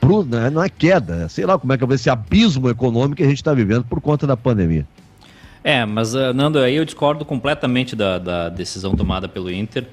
[0.00, 3.22] Pro, né, não é queda, sei lá como é que é esse abismo econômico que
[3.22, 4.84] a gente está vivendo por conta da pandemia.
[5.62, 9.86] É, mas uh, Nando, aí eu discordo completamente da, da decisão tomada pelo Inter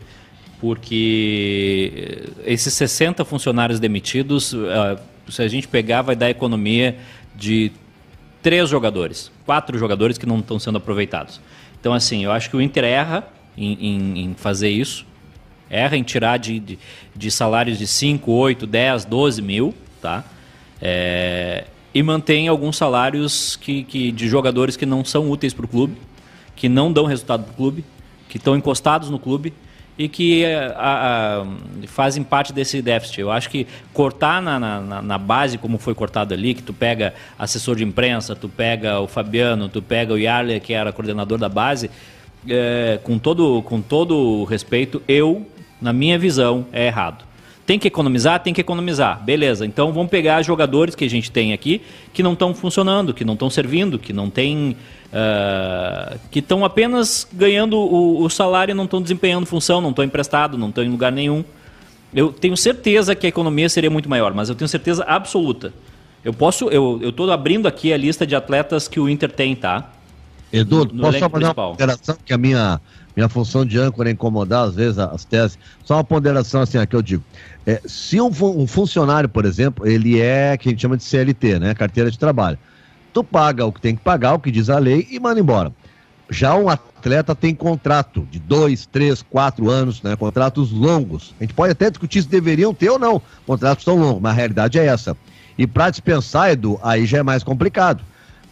[0.59, 6.97] porque esses 60 funcionários demitidos, uh, se a gente pegar, vai dar economia
[7.35, 7.71] de
[8.41, 11.39] três jogadores, quatro jogadores que não estão sendo aproveitados.
[11.79, 15.05] Então, assim, eu acho que o Inter erra em, em, em fazer isso,
[15.69, 16.79] erra em tirar de, de,
[17.15, 20.23] de, salários de 5, 8, 10, 12 mil, tá?
[20.81, 25.67] É, e mantém alguns salários que, que, de jogadores que não são úteis para o
[25.67, 25.97] clube,
[26.55, 27.85] que não dão resultado para o clube,
[28.27, 29.53] que estão encostados no clube
[29.99, 33.19] e que a, a, fazem parte desse déficit.
[33.19, 37.13] Eu acho que cortar na, na, na, base, como foi cortado ali, que tu pega
[37.37, 41.49] assessor de imprensa, tu pega o Fabiano, tu pega o Yarley, que era coordenador da
[41.49, 41.91] base,
[42.47, 45.45] é, com, todo, com todo respeito, eu,
[45.81, 47.25] na minha visão, é errado.
[47.69, 48.39] Tem que economizar?
[48.39, 49.23] Tem que economizar.
[49.23, 53.23] Beleza, então vamos pegar jogadores que a gente tem aqui que não estão funcionando, que
[53.23, 54.75] não estão servindo, que não tem
[55.09, 60.05] Uh, que estão apenas ganhando o, o salário e não estão desempenhando função, não estão
[60.05, 61.43] emprestados, não estão em lugar nenhum.
[62.13, 65.73] Eu tenho certeza que a economia seria muito maior, mas eu tenho certeza absoluta.
[66.23, 69.89] Eu posso, eu estou abrindo aqui a lista de atletas que o Inter tem, tá?
[70.53, 71.69] Edu, no, no posso só fazer principal.
[71.69, 72.79] uma ponderação que a minha,
[73.15, 75.57] minha função de âncora é incomodar às vezes as teses.
[75.83, 77.23] Só uma ponderação assim, que eu digo.
[77.65, 81.59] É, se um, um funcionário, por exemplo, ele é que a gente chama de CLT,
[81.59, 81.73] né?
[81.73, 82.57] Carteira de trabalho
[83.13, 85.71] tu paga o que tem que pagar, o que diz a lei, e manda embora.
[86.29, 90.15] Já um atleta tem contrato de dois, três, quatro anos, né?
[90.15, 91.33] Contratos longos.
[91.39, 94.35] A gente pode até discutir se deveriam ter ou não contratos tão longos, mas a
[94.35, 95.17] realidade é essa.
[95.57, 98.03] E para dispensar, Edu, aí já é mais complicado.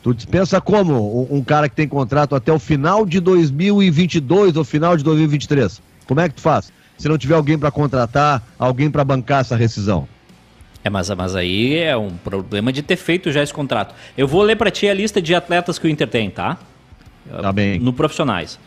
[0.02, 4.64] Tu dispensa como um, um cara que tem contrato até o final de 2022 ou
[4.64, 5.82] final de 2023?
[6.08, 6.72] Como é que tu faz?
[6.98, 10.08] Se não tiver alguém para contratar, alguém para bancar essa rescisão?
[10.84, 13.94] É, mas, mas aí é um problema de ter feito já esse contrato.
[14.18, 16.58] Eu vou ler para ti a lista de atletas que o Inter tem, tá?
[17.30, 17.80] Tá bem.
[17.80, 18.58] No profissionais.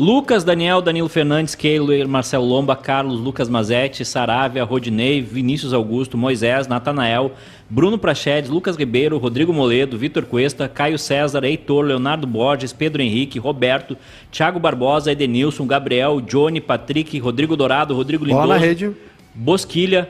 [0.00, 6.66] Lucas, Daniel, Danilo Fernandes, Keiler, Marcelo Lomba, Carlos, Lucas Mazetti, Saravia, Rodinei, Vinícius Augusto, Moisés,
[6.66, 7.32] Natanael,
[7.68, 13.38] Bruno Prachedes, Lucas Ribeiro, Rodrigo Moledo, Vitor Cuesta, Caio César, Heitor, Leonardo Borges, Pedro Henrique,
[13.38, 13.94] Roberto,
[14.32, 18.96] Thiago Barbosa, Edenilson, Gabriel, Johnny, Patrick, Rodrigo Dourado, Rodrigo Lindoso, Bola rede.
[19.34, 20.08] Bosquilha,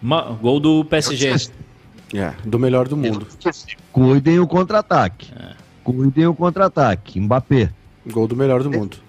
[0.00, 1.50] Ma gol do PSG.
[2.14, 3.26] É, do melhor do mundo.
[3.92, 5.32] Cuidem o contra-ataque.
[5.36, 5.54] É.
[5.82, 7.18] Cuidem o contra-ataque.
[7.18, 7.70] Mbappé.
[8.06, 9.07] Gol do melhor do mundo.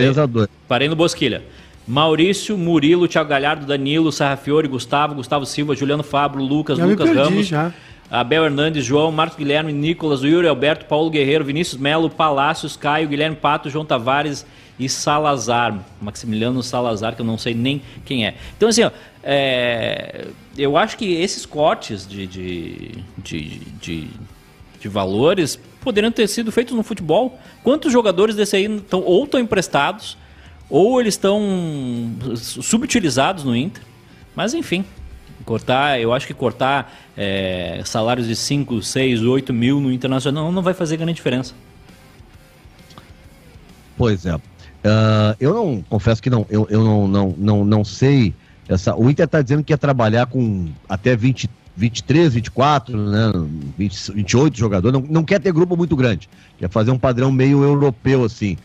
[0.00, 0.48] 3x2.
[0.68, 1.42] Parei no Bosquilha.
[1.86, 7.46] Maurício, Murilo, Thiago Galhardo, Danilo, Sarrafiore, Gustavo, Gustavo Silva, Juliano Fabro, Lucas, já Lucas Ramos,
[7.46, 7.72] já.
[8.10, 13.36] Abel Hernandes, João, Marcos Guilherme, Nicolas, Yuri Alberto, Paulo Guerreiro, Vinícius Melo, Palácios, Caio, Guilherme
[13.36, 14.44] Pato, João Tavares
[14.78, 15.78] e Salazar.
[16.00, 18.34] Maximiliano Salazar, que eu não sei nem quem é.
[18.56, 18.90] Então, assim, ó,
[19.22, 24.08] é, eu acho que esses cortes de, de, de, de,
[24.80, 27.38] de valores poderiam ter sido feitos no futebol.
[27.62, 30.18] Quantos jogadores desse aí estão ou estão emprestados
[30.68, 31.40] ou eles estão
[32.34, 33.84] subutilizados no Inter?
[34.34, 34.84] Mas enfim,
[35.44, 40.60] cortar, eu acho que cortar é, salários de 5, 6, 8 mil no Internacional não
[40.60, 41.54] vai fazer grande diferença.
[43.96, 44.34] Pois é.
[44.34, 44.40] Uh,
[45.38, 48.34] eu não confesso que não, eu, eu não, não, não, não sei
[48.68, 53.32] essa, o Inter está dizendo que ia trabalhar com até 20, 23, 24, né,
[53.76, 55.00] 20, 28 jogadores.
[55.00, 56.28] Não, não quer ter grupo muito grande.
[56.58, 58.56] Quer fazer um padrão meio europeu assim.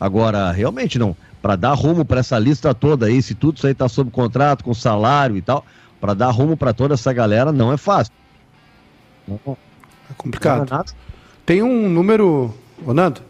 [0.00, 1.16] Agora, realmente não.
[1.42, 4.64] Para dar rumo para essa lista toda aí, se tudo isso aí está sob contrato,
[4.64, 5.64] com salário e tal,
[6.00, 8.12] para dar rumo para toda essa galera não é fácil.
[9.28, 10.70] É complicado.
[10.70, 10.84] Não é
[11.44, 13.20] Tem um número, Ronaldo?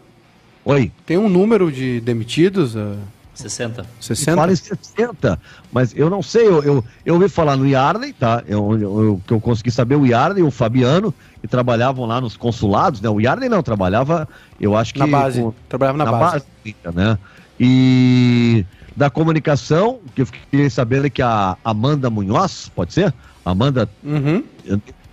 [0.63, 0.91] Oi.
[1.05, 2.75] Tem um número de demitidos?
[2.75, 3.85] Uh 60.
[3.99, 4.35] 60?
[4.35, 5.39] Fala em 60,
[5.71, 8.43] mas eu não sei, eu, eu, eu ouvi falar no Yarley, tá?
[8.47, 13.01] Eu, eu, eu consegui saber o Yarley e o Fabiano, que trabalhavam lá nos consulados,
[13.01, 13.09] né?
[13.09, 14.27] O Yarley não, trabalhava,
[14.59, 14.99] eu acho que...
[14.99, 16.45] Na base, com, trabalhava na, na base.
[16.63, 16.95] base.
[16.95, 17.17] né?
[17.59, 23.13] E da comunicação, que eu fiquei sabendo que a Amanda Munhoz, pode ser?
[23.43, 23.89] Amanda.
[24.03, 24.43] Uhum.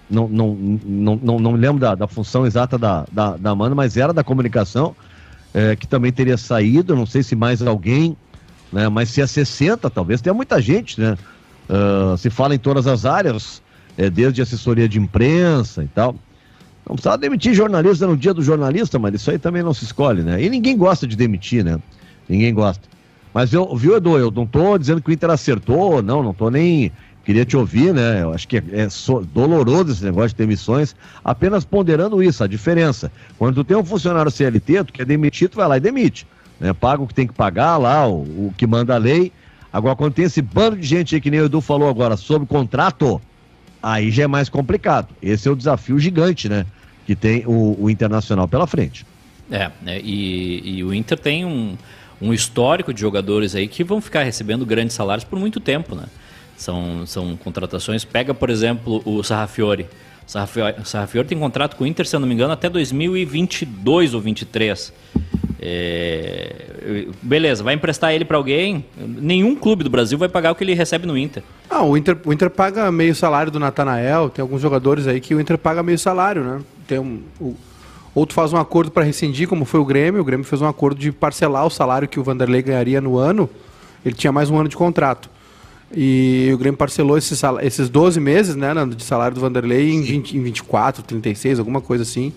[0.08, 3.74] Não, não, não, não, não me lembro da, da função exata da, da, da Amanda,
[3.74, 4.94] mas era da comunicação,
[5.54, 6.94] é, que também teria saído.
[6.94, 8.16] Não sei se mais alguém,
[8.72, 8.88] né?
[8.88, 11.16] Mas se é 60, talvez tenha muita gente, né?
[11.68, 13.62] Uh, se fala em todas as áreas,
[13.96, 16.14] é, desde assessoria de imprensa e tal.
[16.88, 20.22] Não precisava demitir jornalista no dia do jornalista, mas isso aí também não se escolhe,
[20.22, 20.42] né?
[20.42, 21.78] E ninguém gosta de demitir, né?
[22.28, 22.88] Ninguém gosta.
[23.32, 26.50] Mas eu, viu, Edu, eu não tô dizendo que o Inter acertou, não, não tô
[26.50, 26.92] nem.
[27.24, 28.22] Queria te ouvir, né?
[28.22, 32.46] Eu acho que é, é so, doloroso esse negócio de demissões, apenas ponderando isso, a
[32.46, 33.12] diferença.
[33.38, 36.26] Quando tu tem um funcionário CLT, tu quer demitir, tu vai lá e demite.
[36.58, 36.72] Né?
[36.72, 39.32] Paga o que tem que pagar lá, o, o que manda a lei.
[39.72, 42.46] Agora, quando tem esse bando de gente aí, que nem o Edu falou agora, sobre
[42.46, 43.22] contrato,
[43.82, 45.08] aí já é mais complicado.
[45.22, 46.66] Esse é o desafio gigante, né?
[47.06, 49.06] Que tem o, o Internacional pela frente.
[49.50, 50.00] É, né?
[50.02, 51.76] e, e o Inter tem um,
[52.20, 56.04] um histórico de jogadores aí que vão ficar recebendo grandes salários por muito tempo, né?
[56.62, 58.04] São, são contratações.
[58.04, 59.88] Pega, por exemplo, o Sarrafiore.
[60.24, 64.20] O Sarrafiore tem contrato com o Inter, se eu não me engano, até 2022 ou
[64.20, 64.92] 2023.
[65.60, 67.08] É...
[67.20, 68.84] Beleza, vai emprestar ele para alguém?
[68.96, 71.42] Nenhum clube do Brasil vai pagar o que ele recebe no Inter.
[71.68, 74.30] Ah, o Inter, o Inter paga meio salário do Natanael.
[74.30, 76.60] Tem alguns jogadores aí que o Inter paga meio salário, né?
[76.86, 77.56] Tem um, o,
[78.14, 80.20] ou tu faz um acordo para rescindir, como foi o Grêmio.
[80.20, 83.50] O Grêmio fez um acordo de parcelar o salário que o Vanderlei ganharia no ano.
[84.04, 85.28] Ele tinha mais um ano de contrato.
[85.94, 90.36] E o Grêmio parcelou esses, esses 12 meses né, de salário do Vanderlei em, 20,
[90.36, 92.32] em 24, 36, alguma coisa assim,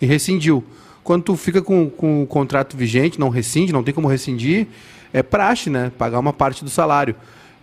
[0.00, 0.62] e rescindiu.
[1.02, 4.66] Quando tu fica com, com o contrato vigente, não rescinde, não tem como rescindir,
[5.12, 5.90] é praxe, né?
[5.96, 7.14] Pagar uma parte do salário.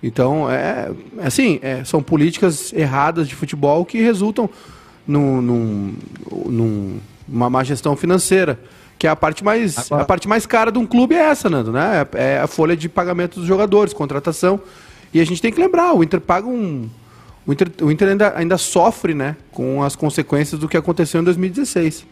[0.01, 4.49] Então, é, é assim, é, são políticas erradas de futebol que resultam
[5.07, 5.93] num, num,
[6.45, 8.59] num, numa má gestão financeira.
[8.97, 10.03] Que é a parte mais, Agora...
[10.03, 12.07] a parte mais cara de um clube é essa, Nando, né?
[12.13, 14.59] É a folha de pagamento dos jogadores, contratação.
[15.15, 16.89] E a gente tem que lembrar, o Inter paga um.
[17.47, 19.37] O Inter, o Inter ainda, ainda sofre, né?
[19.49, 22.05] Com as consequências do que aconteceu em 2016.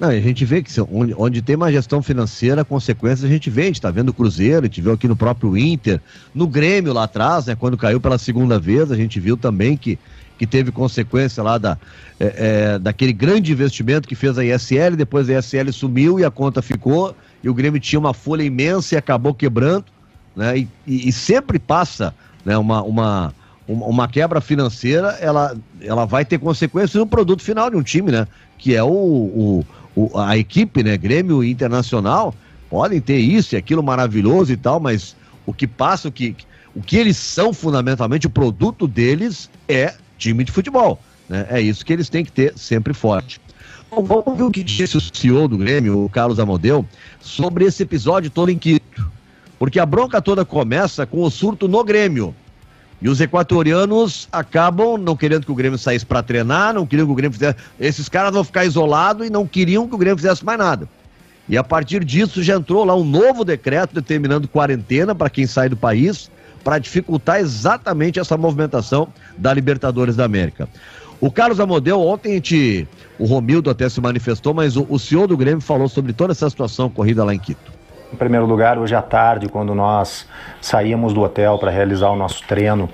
[0.00, 3.64] Não, a gente vê que onde, onde, tem uma gestão financeira, consequências a gente vê,
[3.64, 6.00] a gente está vendo o Cruzeiro, a gente viu aqui no próprio Inter,
[6.34, 9.98] no Grêmio lá atrás, né, quando caiu pela segunda vez, a gente viu também que,
[10.38, 11.76] que teve consequência lá da,
[12.18, 12.34] é,
[12.74, 16.62] é, daquele grande investimento que fez a ISL, depois a ISL sumiu e a conta
[16.62, 19.84] ficou, e o Grêmio tinha uma folha imensa e acabou quebrando,
[20.36, 23.34] né, e, e, e sempre passa né, uma, uma,
[23.68, 28.26] uma quebra financeira, ela, ela vai ter consequências no produto final de um time, né,
[28.58, 32.34] que é o, o o, a equipe, né, Grêmio Internacional,
[32.68, 35.14] podem ter isso e aquilo maravilhoso e tal, mas
[35.46, 36.34] o que passa, o que,
[36.74, 40.98] o que eles são fundamentalmente, o produto deles é time de futebol.
[41.28, 41.46] Né?
[41.48, 43.40] É isso que eles têm que ter sempre forte.
[43.90, 46.84] Vamos ver o que disse o CEO do Grêmio, o Carlos Amodeu,
[47.20, 49.13] sobre esse episódio todo em Quito.
[49.64, 52.34] Porque a bronca toda começa com o surto no Grêmio.
[53.00, 57.12] E os equatorianos acabam não querendo que o Grêmio saísse para treinar, não queriam que
[57.12, 57.56] o Grêmio fizesse.
[57.80, 60.86] Esses caras vão ficar isolados e não queriam que o Grêmio fizesse mais nada.
[61.48, 65.70] E a partir disso já entrou lá um novo decreto determinando quarentena para quem sai
[65.70, 66.30] do país,
[66.62, 70.68] para dificultar exatamente essa movimentação da Libertadores da América.
[71.22, 72.86] O Carlos Amodeu, ontem a gente,
[73.18, 76.50] o Romildo até se manifestou, mas o, o senhor do Grêmio falou sobre toda essa
[76.50, 77.72] situação ocorrida lá em Quito.
[78.14, 80.24] Em primeiro lugar, hoje à tarde, quando nós
[80.60, 82.88] saímos do hotel para realizar o nosso treino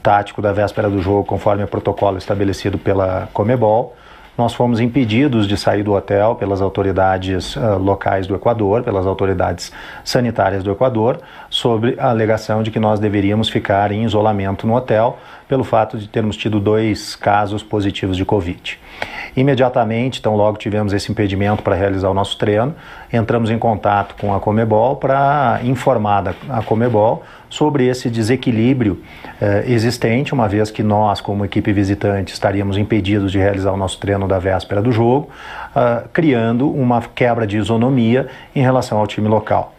[0.00, 3.96] tático da véspera do jogo, conforme o protocolo estabelecido pela Comebol,
[4.40, 9.70] nós fomos impedidos de sair do hotel pelas autoridades uh, locais do Equador, pelas autoridades
[10.02, 15.18] sanitárias do Equador, sobre a alegação de que nós deveríamos ficar em isolamento no hotel
[15.46, 18.78] pelo fato de termos tido dois casos positivos de Covid.
[19.36, 22.74] Imediatamente, então logo tivemos esse impedimento para realizar o nosso treino,
[23.12, 29.02] entramos em contato com a Comebol para informar a Comebol sobre esse desequilíbrio
[29.40, 33.98] eh, existente, uma vez que nós, como equipe visitante, estaríamos impedidos de realizar o nosso
[33.98, 35.28] treino da véspera do jogo,
[35.74, 39.74] uh, criando uma quebra de isonomia em relação ao time local.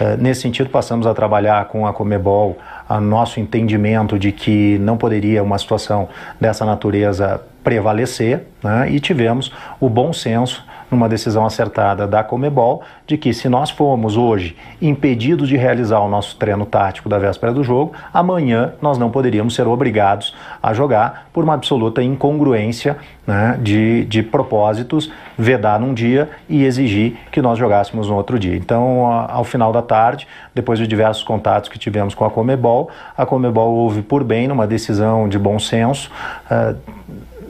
[0.00, 2.56] Uh, nesse sentido, passamos a trabalhar com a Comebol
[2.88, 6.08] a nosso entendimento de que não poderia uma situação
[6.40, 13.16] dessa natureza prevalecer né, e tivemos o bom senso numa decisão acertada da Comebol de
[13.16, 17.62] que se nós formos hoje impedidos de realizar o nosso treino tático da véspera do
[17.62, 24.04] jogo, amanhã nós não poderíamos ser obrigados a jogar por uma absoluta incongruência né, de,
[24.06, 28.56] de propósitos, vedar num dia e exigir que nós jogássemos no outro dia.
[28.56, 33.24] Então, ao final da tarde, depois de diversos contatos que tivemos com a Comebol, a
[33.24, 36.10] Comebol houve por bem, numa decisão de bom senso,
[36.50, 36.76] uh,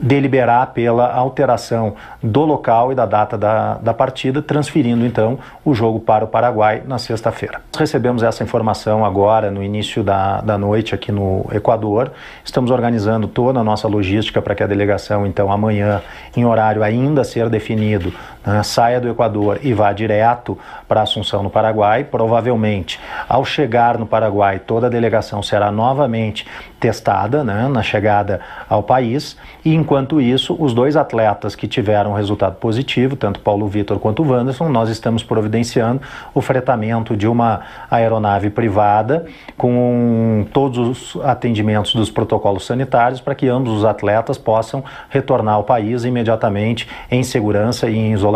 [0.01, 5.99] deliberar pela alteração do local e da data da, da partida, transferindo então o jogo
[5.99, 7.61] para o Paraguai na sexta-feira.
[7.77, 12.11] Recebemos essa informação agora no início da, da noite aqui no Equador.
[12.43, 16.01] Estamos organizando toda a nossa logística para que a delegação, então, amanhã,
[16.35, 18.11] em horário ainda a ser definido,
[18.45, 22.03] né, saia do Equador e vá direto para Assunção, no Paraguai.
[22.03, 26.45] Provavelmente, ao chegar no Paraguai, toda a delegação será novamente
[26.79, 29.37] testada né, na chegada ao país.
[29.63, 34.31] E enquanto isso, os dois atletas que tiveram resultado positivo, tanto Paulo Vitor quanto o
[34.31, 36.01] Wanderson, nós estamos providenciando
[36.33, 39.25] o fretamento de uma aeronave privada
[39.55, 45.63] com todos os atendimentos dos protocolos sanitários para que ambos os atletas possam retornar ao
[45.63, 48.30] país imediatamente em segurança e em isolamento.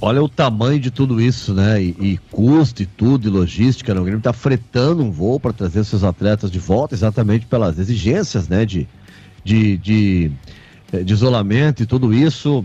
[0.00, 1.82] Olha o tamanho de tudo isso, né?
[1.82, 3.94] E, e custo e tudo, e logística.
[3.94, 4.00] Né?
[4.00, 8.46] O Grêmio está fretando um voo para trazer seus atletas de volta, exatamente pelas exigências,
[8.46, 8.66] né?
[8.66, 8.86] De,
[9.42, 10.30] de, de,
[11.04, 12.62] de isolamento e tudo isso.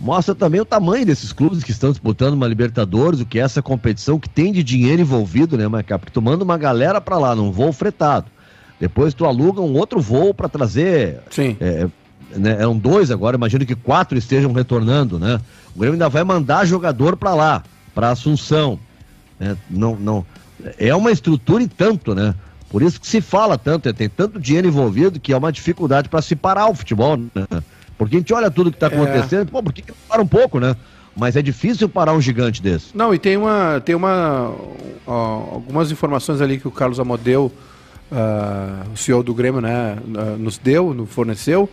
[0.00, 3.60] Mostra também o tamanho desses clubes que estão disputando uma Libertadores, o que é essa
[3.60, 5.64] competição que tem de dinheiro envolvido, né,
[6.12, 8.30] tu manda uma galera para lá num voo fretado.
[8.80, 11.20] Depois tu aluga um outro voo para trazer.
[11.30, 11.56] Sim.
[11.60, 11.88] É,
[12.36, 15.40] né, eram dois agora, imagino que quatro estejam retornando, né?
[15.74, 17.62] O Grêmio ainda vai mandar jogador para lá,
[17.94, 18.78] para Assunção.
[19.38, 19.56] Né?
[19.68, 20.26] Não, não,
[20.78, 22.34] é uma estrutura e tanto, né?
[22.70, 26.08] Por isso que se fala tanto, é, tem tanto dinheiro envolvido que é uma dificuldade
[26.08, 27.46] para se parar o futebol, né?
[27.96, 29.50] Porque a gente olha tudo que está acontecendo, é.
[29.50, 30.76] pô, por que, que para um pouco, né?
[31.16, 32.96] Mas é difícil parar um gigante desse.
[32.96, 34.54] Não, e tem uma, tem uma,
[35.04, 37.50] ó, algumas informações ali que o Carlos Amodeu,
[38.10, 41.68] uh, o CEO do Grêmio, né, uh, nos deu, nos forneceu.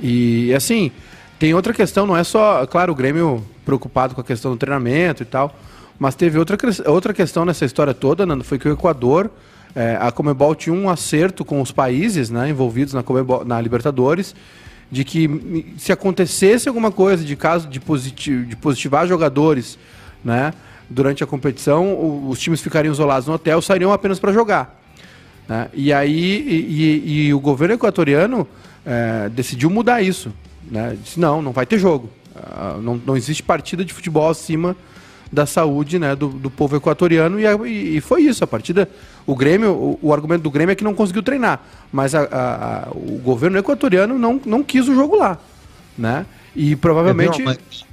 [0.00, 0.90] E assim,
[1.38, 5.22] tem outra questão, não é só, claro, o Grêmio preocupado com a questão do treinamento
[5.22, 5.54] e tal,
[5.98, 9.30] mas teve outra, outra questão nessa história toda, Nando, foi que o Equador,
[9.74, 14.34] é, a Comebol tinha um acerto com os países né, envolvidos na, Comebol, na Libertadores,
[14.90, 19.78] de que se acontecesse alguma coisa de caso de, de positivar jogadores
[20.24, 20.52] né,
[20.88, 24.83] durante a competição, os times ficariam isolados no hotel, sairiam apenas para jogar.
[25.48, 25.68] Né?
[25.74, 28.46] E aí, e, e, o governo equatoriano
[28.84, 30.32] é, decidiu mudar isso.
[30.70, 30.96] Né?
[31.02, 32.08] Disse, não, não vai ter jogo.
[32.34, 34.76] Uh, não, não existe partida de futebol acima
[35.30, 38.42] da saúde né, do, do povo equatoriano e, e, foi isso.
[38.44, 38.88] A partida,
[39.26, 41.60] o Grêmio, o, o, argumento do Grêmio é que não conseguiu treinar,
[41.92, 45.38] mas a, a, a, o governo equatoriano não, não quis o jogo lá,
[45.98, 46.24] né?
[46.54, 47.42] E provavelmente.
[47.42, 47.84] É, não, mas...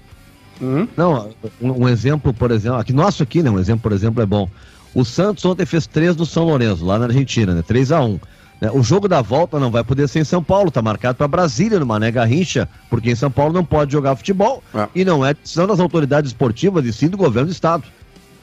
[0.61, 0.87] hum?
[0.95, 1.29] não
[1.61, 3.49] um, um, exemplo, por exemplo, aqui nosso aqui, né?
[3.49, 4.47] Um exemplo, por exemplo, é bom.
[4.93, 7.61] O Santos ontem fez três no São Lourenço, lá na Argentina, né?
[7.61, 8.19] 3 a 1
[8.61, 8.69] né?
[8.71, 11.79] O jogo da volta não vai poder ser em São Paulo, está marcado para Brasília,
[11.79, 14.87] no Mané Garrincha, porque em São Paulo não pode jogar futebol é.
[14.93, 17.83] e não é decisão das autoridades esportivas e sim do governo do estado.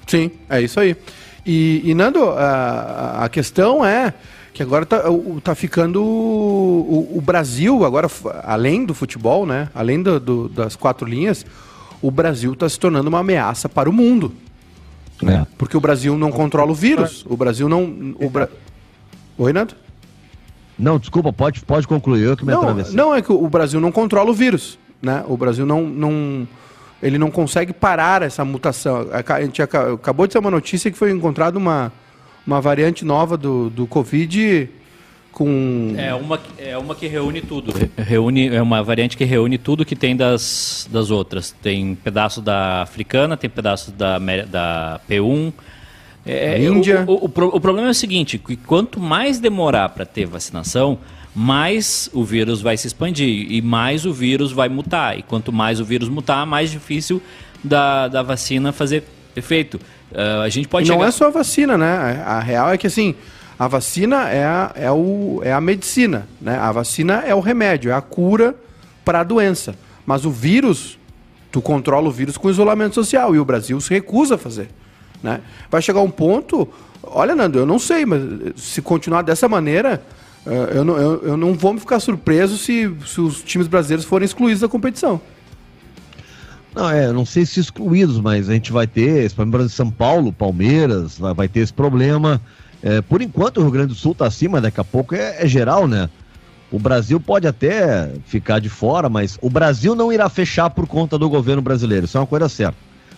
[0.07, 0.97] Sim, é isso aí.
[1.47, 4.13] E, e Nando, a, a questão é
[4.53, 5.03] que agora está
[5.45, 8.11] tá ficando o, o, Brasil, agora
[8.43, 9.69] além do futebol, né?
[9.73, 11.47] Além do, do, das quatro linhas,
[12.03, 14.33] o Brasil está se tornando uma ameaça para o mundo.
[15.23, 15.43] Né?
[15.43, 15.47] É.
[15.57, 17.25] Porque o Brasil não controla o vírus.
[17.29, 18.15] O Brasil não.
[18.21, 18.49] O Bra...
[19.37, 19.75] Oi, Nando?
[20.79, 22.95] Não, desculpa, pode, pode concluir, eu que me não, atravessei.
[22.95, 25.25] Não, é que o Brasil não controla o vírus, né?
[25.27, 26.47] O Brasil não, não,
[27.03, 29.09] ele não consegue parar essa mutação.
[29.13, 31.93] A gente acabou de ter uma notícia que foi encontrada uma,
[32.47, 34.71] uma variante nova do, do Covid
[35.39, 35.95] com...
[35.97, 37.73] É uma, é uma que reúne tudo.
[37.97, 41.55] Reúne, é uma variante que reúne tudo que tem das, das outras.
[41.63, 45.53] Tem pedaço da africana, tem pedaço da, da P1,
[46.27, 47.05] é, Índia.
[47.07, 50.99] O, o, o, o, problema é o seguinte: que quanto mais demorar para ter vacinação,
[51.35, 55.19] mais o vírus vai se expandir e mais o vírus vai mutar.
[55.19, 57.23] E quanto mais o vírus mutar, mais difícil
[57.65, 59.81] da, da vacina fazer efeito.
[60.11, 61.09] Uh, a gente pode Não chegar...
[61.09, 62.23] é só a vacina, né?
[62.27, 63.15] A real é que assim,
[63.59, 66.57] a vacina é a, é o, é a medicina, né?
[66.57, 68.55] A vacina é o remédio, é a cura
[69.05, 69.75] para a doença.
[70.07, 70.99] Mas o vírus,
[71.51, 74.69] tu controla o vírus com isolamento social e o Brasil se recusa a fazer.
[75.23, 75.41] Né?
[75.71, 76.69] Vai chegar um ponto,
[77.03, 78.23] olha, Nando, eu não sei, mas
[78.57, 80.03] se continuar dessa maneira,
[80.47, 84.05] eh, eu não, eu, eu não vou me ficar surpreso se, se os times brasileiros
[84.05, 85.21] forem excluídos da competição.
[86.75, 91.19] Não, é, não sei se excluídos, mas a gente vai ter, exemplo, São Paulo, Palmeiras,
[91.19, 92.41] vai ter esse problema.
[92.83, 95.49] É, por enquanto o Rio Grande do Sul está acima, daqui a pouco é, é,
[95.49, 96.09] geral, né?
[96.71, 101.19] O Brasil pode até ficar de fora, mas o Brasil não irá fechar por conta
[101.19, 102.77] do governo brasileiro, isso é uma coisa certa.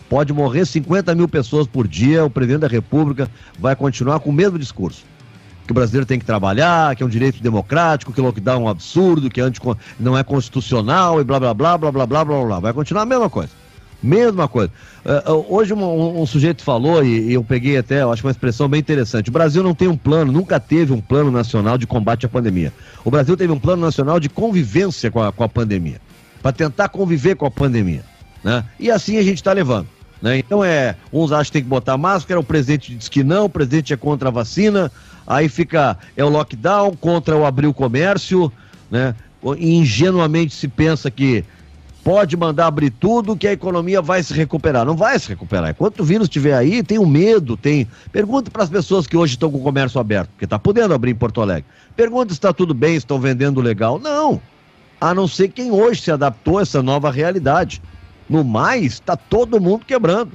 [0.09, 4.33] Pode morrer 50 mil pessoas por dia, o presidente da República vai continuar com o
[4.33, 5.05] mesmo discurso.
[5.67, 8.69] Que o brasileiro tem que trabalhar, que é um direito democrático, que lockdown é um
[8.69, 9.53] absurdo, que é
[9.99, 12.61] não é constitucional e blá blá blá blá blá blá blá blá.
[12.61, 13.60] Vai continuar a mesma coisa.
[14.03, 14.73] Mesma coisa.
[15.05, 18.31] Uh, hoje um, um, um, sujeito falou, e, e, eu peguei até, eu acho uma
[18.31, 19.29] expressão bem interessante.
[19.29, 22.73] O Brasil não tem um plano, nunca teve um plano nacional de combate à pandemia.
[23.05, 26.01] O Brasil teve um plano nacional de convivência com a, com a pandemia,
[26.43, 28.03] para tentar conviver com a pandemia.
[28.43, 28.65] Né?
[28.79, 29.87] E assim a gente está levando.
[30.21, 30.39] Né?
[30.39, 33.51] Então é, uns acham que tem que botar máscara, o presidente diz que não, o
[33.51, 34.91] presidente é contra a vacina,
[35.27, 38.53] aí fica, é o lockdown, contra o abrir o comércio,
[38.91, 39.15] né?
[39.57, 41.45] E ingenuamente se pensa que
[42.03, 44.85] pode mandar abrir tudo que a economia vai se recuperar.
[44.85, 45.71] Não vai se recuperar.
[45.71, 47.87] Enquanto o vírus estiver aí, tem o um medo, tem.
[48.11, 51.11] Pergunta para as pessoas que hoje estão com o comércio aberto, porque está podendo abrir
[51.11, 51.65] em Porto Alegre.
[51.95, 53.99] Pergunta se está tudo bem, estão vendendo legal.
[53.99, 54.41] Não.
[55.01, 57.83] A não ser quem hoje se adaptou a essa nova realidade.
[58.29, 60.33] No mais, está todo mundo quebrando.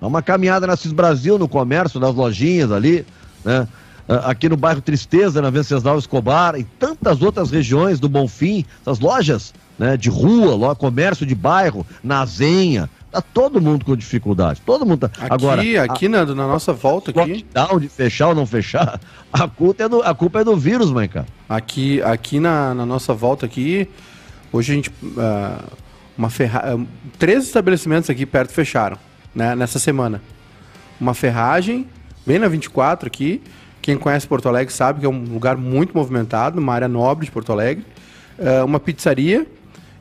[0.00, 3.06] Dá uma caminhada na Cis Brasil, no comércio, nas lojinhas ali,
[3.44, 3.66] né?
[4.08, 9.52] Aqui no bairro Tristeza, na Venceslau Escobar, e tantas outras regiões do Bonfim, essas lojas
[9.78, 14.60] né, de rua, comércio de bairro, na Zenha, tá todo mundo com dificuldade.
[14.64, 15.06] Todo mundo tá.
[15.06, 17.46] Aqui, Agora, aqui, a, Nando, na nossa volta aqui.
[17.54, 19.00] Lockdown de fechar ou não fechar,
[19.32, 21.26] a culpa é do, a culpa é do vírus, mãe, cara.
[21.48, 23.88] Aqui, aqui na, na nossa volta aqui,
[24.52, 24.90] hoje a gente.
[24.90, 26.78] Uh uma ferra...
[27.18, 28.96] Três estabelecimentos aqui perto fecharam,
[29.34, 29.54] né?
[29.54, 30.22] Nessa semana.
[31.00, 31.86] Uma ferragem,
[32.24, 33.42] bem na 24 aqui.
[33.82, 37.32] Quem conhece Porto Alegre sabe que é um lugar muito movimentado, uma área nobre de
[37.32, 37.84] Porto Alegre.
[38.38, 39.46] Uh, uma pizzaria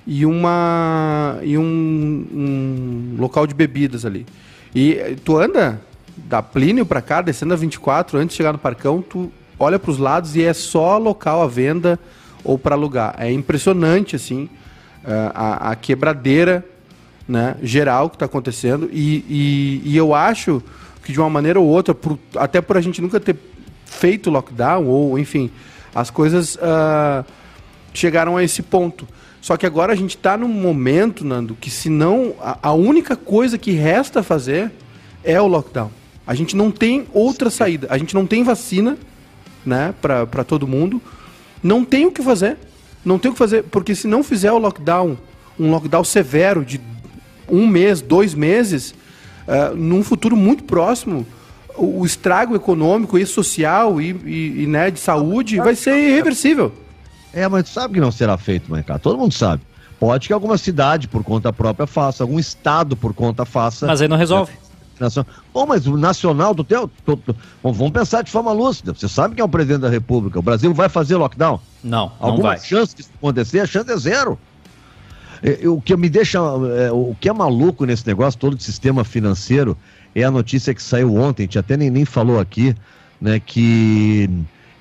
[0.05, 4.25] e uma e um, um, local de bebidas ali.
[4.73, 5.81] E tu anda
[6.17, 9.91] da Plínio para cá, descendo a 24, antes de chegar no Parcão, tu olha para
[9.91, 11.99] os lados e é só local à venda
[12.43, 13.15] ou para alugar.
[13.17, 14.49] É impressionante assim
[15.05, 16.65] a, a quebradeira
[17.27, 18.89] né, geral que está acontecendo.
[18.91, 20.61] E, e, e, eu acho
[21.03, 23.35] que de uma maneira ou outra, por, até por a gente nunca ter
[23.85, 25.49] feito lockdown, ou enfim,
[25.93, 27.25] as coisas uh,
[27.93, 29.07] chegaram a esse ponto.
[29.45, 32.33] Só que agora a gente está num momento, Nando, que se não.
[32.41, 34.71] A, a, única coisa que resta fazer
[35.23, 35.91] é o lockdown.
[36.25, 37.85] A gente não tem outra saída.
[37.91, 38.97] A gente não tem vacina
[39.63, 40.99] né, para todo mundo.
[41.61, 42.57] Não tem o que fazer.
[43.05, 45.15] Não tem o que fazer, porque se não fizer o lockdown,
[45.59, 46.81] um lockdown severo de
[47.47, 48.95] um mês, dois meses,
[49.47, 51.23] uh, num futuro muito próximo,
[51.75, 56.73] o, o estrago econômico e social e, e, e né, de saúde vai ser irreversível.
[57.35, 58.97] É, mas tu sabe que não será feito, Maicá.
[58.97, 59.61] Todo mundo sabe.
[59.99, 63.85] Pode que alguma cidade por conta própria faça, algum estado por conta faça.
[63.85, 64.53] Mas aí não resolve.
[65.53, 66.89] Bom, mas o nacional do teu.
[67.05, 67.19] Tu,
[67.61, 68.93] bom, vamos pensar de forma lúcida.
[68.93, 70.39] Você sabe quem é o presidente da República.
[70.39, 71.59] O Brasil vai fazer lockdown?
[71.83, 72.13] Não.
[72.17, 73.59] Alguma não chance disso acontecer?
[73.59, 74.39] A chance é zero.
[75.43, 76.39] É, o que me deixa.
[76.77, 79.77] É, o que é maluco nesse negócio todo de sistema financeiro
[80.13, 82.73] é a notícia que saiu ontem, a gente até nem, nem falou aqui,
[83.19, 83.41] né?
[83.45, 84.29] Que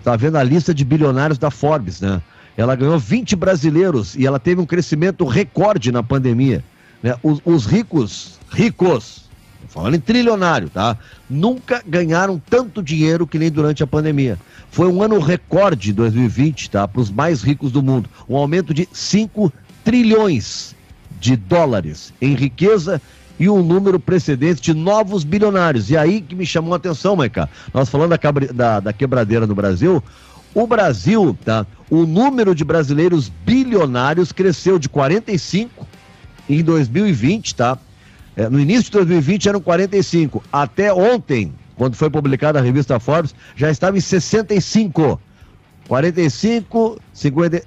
[0.05, 2.23] tá vendo a lista de bilionários da Forbes, né?
[2.57, 6.65] Ela ganhou 20 brasileiros e ela teve um crescimento recorde na pandemia.
[7.03, 7.15] Né?
[7.23, 9.25] Os, os ricos, ricos,
[9.69, 10.97] falando em trilionário, tá?
[11.29, 14.39] Nunca ganharam tanto dinheiro que nem durante a pandemia.
[14.71, 16.87] Foi um ano recorde 2020, tá?
[16.87, 18.09] Para os mais ricos do mundo.
[18.29, 19.53] Um aumento de 5
[19.85, 20.75] trilhões
[21.21, 23.01] de dólares em riqueza
[23.39, 25.91] e um número precedente de novos bilionários.
[25.91, 27.49] E aí que me chamou a atenção, Maica.
[27.73, 30.03] Nós falando da, da, da quebradeira no Brasil,
[30.55, 31.67] o Brasil, tá?
[31.91, 35.87] O número de brasileiros bilionários cresceu de 45
[36.49, 37.79] em 2020, tá?
[38.37, 40.43] É, no início de 2020 eram 45.
[40.53, 45.21] Até ontem, quando foi publicada a revista Forbes, já estava em 65.
[45.89, 47.63] 45, 50,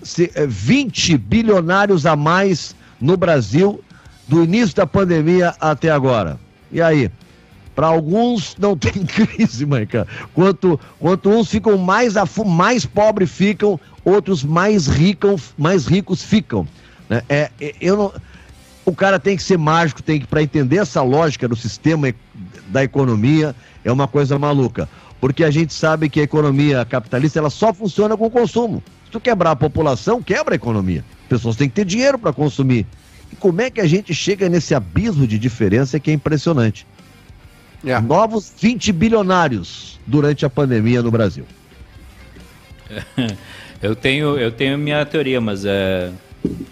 [0.47, 3.83] 20 bilionários a mais no Brasil
[4.27, 6.39] do início da pandemia até agora.
[6.71, 7.11] E aí?
[7.77, 10.07] Para alguns não tem crise, Maica.
[10.33, 16.67] Quanto, quanto uns ficam mais, mais pobres ficam, outros mais, ricam, mais ricos ficam.
[17.07, 17.21] Né?
[17.29, 18.13] É, é eu não,
[18.83, 22.11] o cara tem que ser mágico, tem que para entender essa lógica do sistema
[22.69, 23.55] da economia
[23.85, 24.89] é uma coisa maluca,
[25.21, 28.81] porque a gente sabe que a economia capitalista ela só funciona com o consumo.
[29.05, 31.05] Se tu quebrar a população, quebra a economia.
[31.21, 32.87] As pessoas têm que ter dinheiro para consumir.
[33.31, 36.87] E como é que a gente chega nesse abismo de diferença que é impressionante?
[37.85, 37.99] É.
[37.99, 41.45] Novos 20 bilionários durante a pandemia no Brasil.
[43.79, 46.11] Eu tenho, eu tenho minha teoria, mas é.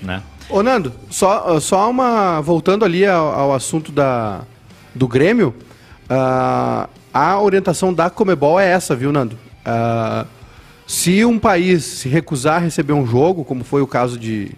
[0.02, 0.24] Né?
[0.50, 2.42] Ô, Nando, só, só uma.
[2.42, 4.42] Voltando ali ao, ao assunto da,
[4.94, 5.54] do Grêmio,
[6.10, 9.38] uh, a orientação da Comebol é essa, viu, Nando?
[9.66, 10.28] Uh,
[10.88, 14.52] se um país se recusar a receber um jogo, como foi o caso de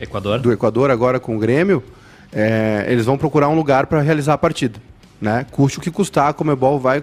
[0.00, 0.38] Equador.
[0.38, 1.82] do Equador agora com o Grêmio,
[2.32, 4.80] é, eles vão procurar um lugar para realizar a partida.
[5.24, 5.46] Né?
[5.50, 7.02] Custe o que custar, a Comebol vai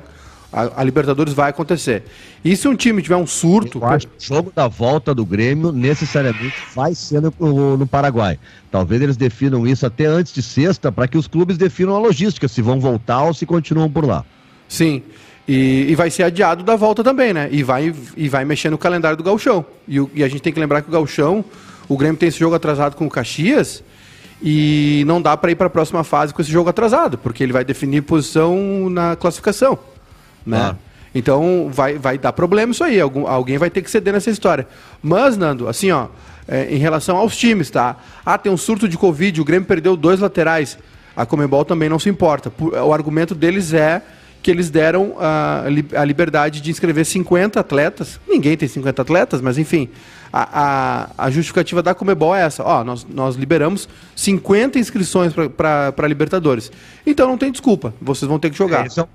[0.53, 2.03] A, a, Libertadores vai acontecer.
[2.45, 3.79] E se um time tiver um surto.
[3.79, 8.37] Eu acho que o jogo da volta do Grêmio necessariamente vai ser no, no, Paraguai.
[8.69, 12.47] Talvez eles definam isso até antes de sexta, para que os clubes definam a logística,
[12.47, 14.23] se vão voltar ou se continuam por lá.
[14.67, 15.01] Sim.
[15.47, 17.49] E, e, vai ser adiado da volta também, né?
[17.51, 19.65] E vai, e vai mexer no calendário do Galchão.
[19.87, 21.43] E, e a gente tem que lembrar que o Galchão,
[21.89, 23.83] o Grêmio tem esse jogo atrasado com o Caxias.
[24.41, 27.53] E não dá para ir para a próxima fase com esse jogo atrasado, porque ele
[27.53, 29.77] vai definir posição na classificação.
[30.45, 30.57] Né?
[30.57, 30.75] Ah.
[31.13, 32.99] Então vai, vai dar problema isso aí.
[32.99, 34.67] Algum, alguém vai ter que ceder nessa história.
[35.01, 36.07] Mas, Nando, assim, ó,
[36.47, 37.97] é, em relação aos times, tá?
[38.25, 40.77] Ah, tem um surto de Covid, o Grêmio perdeu dois laterais.
[41.15, 42.51] A Comebol também não se importa.
[42.59, 44.01] O argumento deles é
[44.41, 45.65] que eles deram a,
[45.95, 48.19] a liberdade de inscrever 50 atletas.
[48.27, 49.89] Ninguém tem 50 atletas, mas enfim.
[50.33, 52.63] A, a, a justificativa da Comebol é essa.
[52.63, 56.71] Ó, nós, nós liberamos 50 inscrições para Libertadores.
[57.05, 57.93] Então não tem desculpa.
[58.01, 58.85] Vocês vão ter que jogar.
[58.85, 59.07] Esse é um,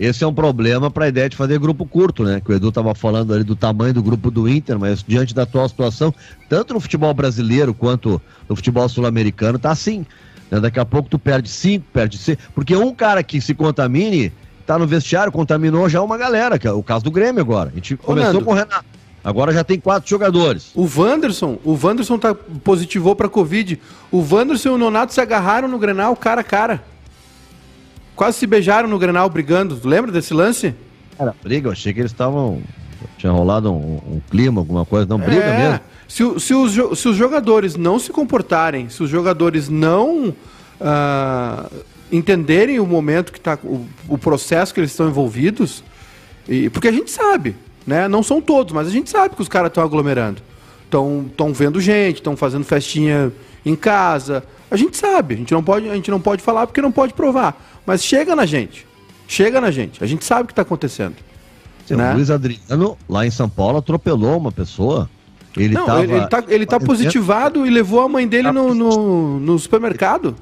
[0.00, 2.40] esse é um problema para a ideia de fazer grupo curto, né?
[2.44, 5.42] Que o Edu estava falando ali do tamanho do grupo do Inter, mas diante da
[5.42, 6.12] atual situação,
[6.48, 10.04] tanto no futebol brasileiro quanto no futebol sul-americano, tá assim.
[10.50, 10.58] Né?
[10.58, 12.36] Daqui a pouco tu perde cinco, perde seis.
[12.52, 14.32] Porque um cara que se contamine,
[14.66, 17.70] tá no vestiário, contaminou já uma galera, que é o caso do Grêmio agora.
[17.70, 18.84] A gente Ô, começou Nando, com o Renato.
[19.24, 20.72] Agora já tem quatro jogadores.
[20.74, 23.78] O Wanderson, o Wanderson tá, positivou para Covid.
[24.10, 26.82] O Wanderson e o Nonato se agarraram no Grenal cara a cara.
[28.16, 29.80] Quase se beijaram no Grenal brigando.
[29.84, 30.74] Lembra desse lance?
[31.18, 32.62] Era briga, eu achei que eles estavam.
[33.16, 35.06] Tinha rolado um, um, clima, alguma coisa.
[35.06, 35.80] Não, briga é, mesmo.
[36.08, 41.70] Se, se, os, se os jogadores não se comportarem, se os jogadores não uh,
[42.10, 43.58] entenderem o momento que está.
[43.62, 45.82] O, o, processo que eles estão envolvidos.
[46.48, 47.54] E, porque a gente sabe,
[47.86, 48.08] né?
[48.08, 50.42] Não são todos, mas a gente sabe que os caras estão aglomerando.
[50.84, 53.32] Estão vendo gente, estão fazendo festinha
[53.64, 54.44] em casa.
[54.70, 57.14] A gente sabe, a gente, não pode, a gente não pode falar porque não pode
[57.14, 57.60] provar.
[57.86, 58.86] Mas chega na gente.
[59.26, 60.02] Chega na gente.
[60.02, 61.16] A gente sabe o que está acontecendo.
[61.86, 62.12] Sim, né?
[62.12, 65.08] Luiz Adriano, lá em São Paulo, atropelou uma pessoa.
[65.56, 66.02] Ele, não, tava...
[66.02, 70.34] ele, ele, tá, ele tá positivado e levou a mãe dele no, no, no supermercado.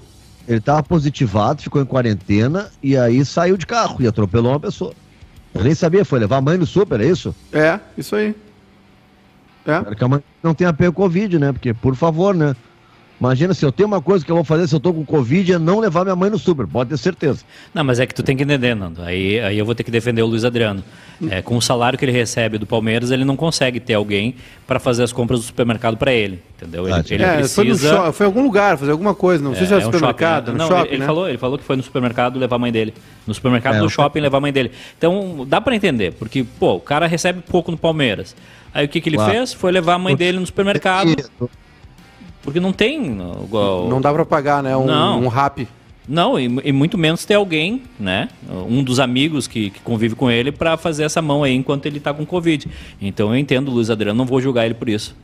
[0.47, 4.93] Ele estava positivado, ficou em quarentena e aí saiu de carro e atropelou uma pessoa.
[5.55, 7.34] Eu nem sabia, foi levar a mãe no super, é isso?
[7.53, 8.34] É, isso aí.
[9.66, 9.94] É.
[9.94, 11.53] que a mãe não tenha pego Covid, né?
[11.53, 12.57] Porque, por favor, né?
[13.21, 15.53] Imagina se eu tenho uma coisa que eu vou fazer se eu tô com Covid
[15.53, 17.45] é não levar minha mãe no super, pode ter certeza.
[17.75, 19.03] Não, mas é que tu tem que entender, Nando.
[19.03, 20.83] Aí, aí eu vou ter que defender o Luiz Adriano.
[21.31, 24.81] É, com o salário que ele recebe do Palmeiras, ele não consegue ter alguém para
[24.81, 26.41] fazer as compras do supermercado para ele.
[26.57, 26.89] Entendeu?
[26.89, 27.97] Ele, ah, ele é, precisa.
[28.05, 30.47] Foi, foi em algum lugar, fazer alguma coisa, não é, sei se é, é supermercado,
[30.47, 30.64] shopping, né?
[30.64, 30.89] não, shopping.
[30.89, 31.07] Ele, né?
[31.07, 32.95] falou, ele falou que foi no supermercado levar a mãe dele.
[33.27, 34.71] No supermercado é, do shopping levar a mãe dele.
[34.97, 38.35] Então, dá para entender, porque, pô, o cara recebe pouco no Palmeiras.
[38.73, 39.33] Aí o que, que ele claro.
[39.33, 39.53] fez?
[39.53, 41.14] Foi levar a mãe dele no supermercado.
[42.43, 43.18] Porque não tem.
[43.45, 43.88] Igual...
[43.88, 44.76] Não dá para pagar, né?
[44.76, 45.22] Um, não.
[45.22, 45.66] um rap.
[46.09, 48.28] Não, e, e, muito menos ter alguém, né?
[48.68, 52.01] Um dos amigos que, que convive com ele para fazer essa mão aí enquanto ele
[52.01, 52.66] tá com Covid.
[53.01, 55.14] Então eu entendo o Luiz Adriano, não vou julgar ele por isso.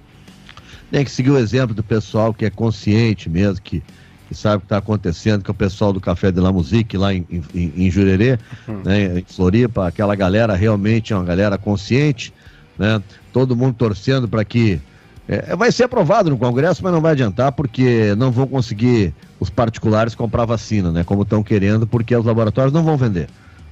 [0.90, 3.82] Tem que seguir o exemplo do pessoal que é consciente mesmo, que,
[4.28, 6.96] que sabe o que está acontecendo, que é o pessoal do Café de la Musique
[6.96, 8.38] lá em, em, em Jurerê,
[8.68, 8.82] uhum.
[8.84, 12.32] né, em Floripa, aquela galera realmente é uma galera consciente,
[12.78, 13.02] né?
[13.32, 14.80] Todo mundo torcendo para que
[15.28, 19.50] é, vai ser aprovado no Congresso, mas não vai adiantar porque não vão conseguir os
[19.50, 21.04] particulares comprar vacina, né?
[21.04, 23.28] Como estão querendo, porque os laboratórios não vão vender.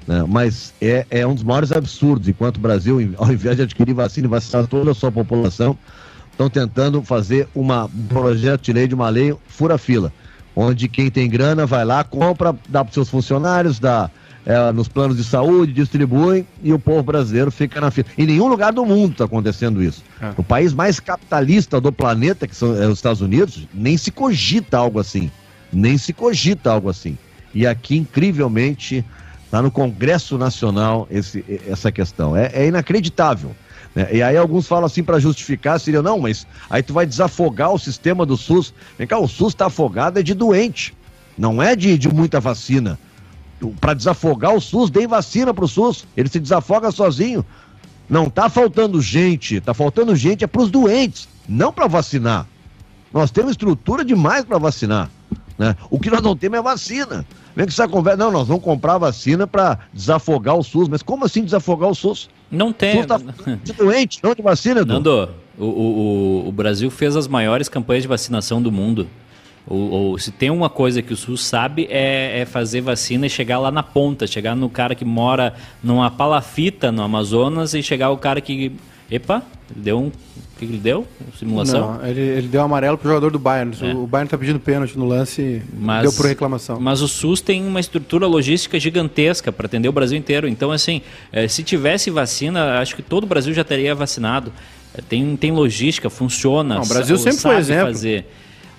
[0.06, 0.24] Né?
[0.28, 4.26] Mas é, é um dos maiores absurdos, enquanto o Brasil, ao invés de adquirir vacina
[4.26, 5.78] e vacinar toda a sua população,
[6.30, 7.66] estão tentando fazer um
[8.08, 10.12] projeto de lei de uma lei fura-fila,
[10.56, 14.10] onde quem tem grana vai lá, compra, dá para seus funcionários, dá
[14.46, 18.06] é, nos planos de saúde, distribuem e o povo brasileiro fica na fila.
[18.16, 20.02] Em nenhum lugar do mundo está acontecendo isso.
[20.20, 20.32] É.
[20.36, 24.76] O país mais capitalista do planeta, que são é, os Estados Unidos, nem se cogita
[24.76, 25.30] algo assim.
[25.72, 27.16] Nem se cogita algo assim.
[27.54, 29.04] E aqui, incrivelmente,
[29.44, 32.36] está no Congresso Nacional esse, essa questão.
[32.36, 33.52] É, é inacreditável.
[33.94, 34.08] Né?
[34.12, 37.78] E aí alguns falam assim para justificar, seria, não, mas aí tu vai desafogar o
[37.78, 38.74] sistema do SUS.
[38.98, 40.94] Vem cá, o SUS está afogado é de doente,
[41.38, 42.98] não é de, de muita vacina
[43.80, 46.06] para desafogar o SUS, deem vacina para o SUS.
[46.16, 47.44] Ele se desafoga sozinho.
[48.08, 52.46] Não está faltando gente, está faltando gente é para os doentes, não para vacinar.
[53.12, 55.10] Nós temos estrutura demais para vacinar.
[55.56, 55.76] Né?
[55.88, 57.24] O que nós não temos é vacina.
[57.54, 60.88] Vem que essa conversa, não, nós vamos comprar vacina para desafogar o SUS.
[60.88, 62.28] Mas como assim desafogar o SUS?
[62.50, 62.94] Não tem.
[62.94, 63.18] O SUS tá
[63.62, 64.94] de doente, não de vacina, Edu.
[64.94, 69.08] Nando, o, o, o Brasil fez as maiores campanhas de vacinação do mundo.
[69.66, 73.30] Ou, ou, se tem uma coisa que o SUS sabe é, é, fazer vacina e
[73.30, 78.10] chegar lá na ponta, chegar no cara que mora numa palafita no Amazonas e chegar
[78.10, 78.72] o cara que,
[79.10, 79.42] Epa,
[79.74, 80.06] deu um.
[80.08, 81.06] O que, ele deu?
[81.36, 81.94] Simulação?
[81.94, 83.74] Não, ele, ele deu amarelo pro jogador do Bayern.
[83.80, 83.94] É.
[83.94, 86.78] O Bayern tá pedindo pênalti no lance mas, deu por reclamação.
[86.78, 90.46] Mas o SUS tem uma estrutura logística gigantesca para atender o Brasil inteiro.
[90.46, 91.02] Então, assim,
[91.32, 94.52] é, se tivesse vacina, acho que todo o Brasil já teria vacinado.
[94.96, 96.76] É, tem, tem logística, funciona.
[96.76, 97.86] Não, o Brasil sempre foi exemplo.
[97.86, 98.26] Fazer.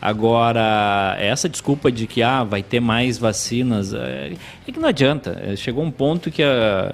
[0.01, 4.33] Agora, essa desculpa de que ah, vai ter mais vacinas, é,
[4.67, 5.41] é que não adianta.
[5.43, 6.93] É, chegou um ponto que a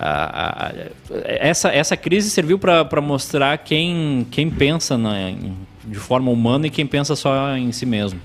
[0.00, 0.72] a, a,
[1.24, 5.32] essa, essa crise serviu para mostrar quem, quem pensa na,
[5.84, 8.20] de forma humana e quem pensa só em si mesmo.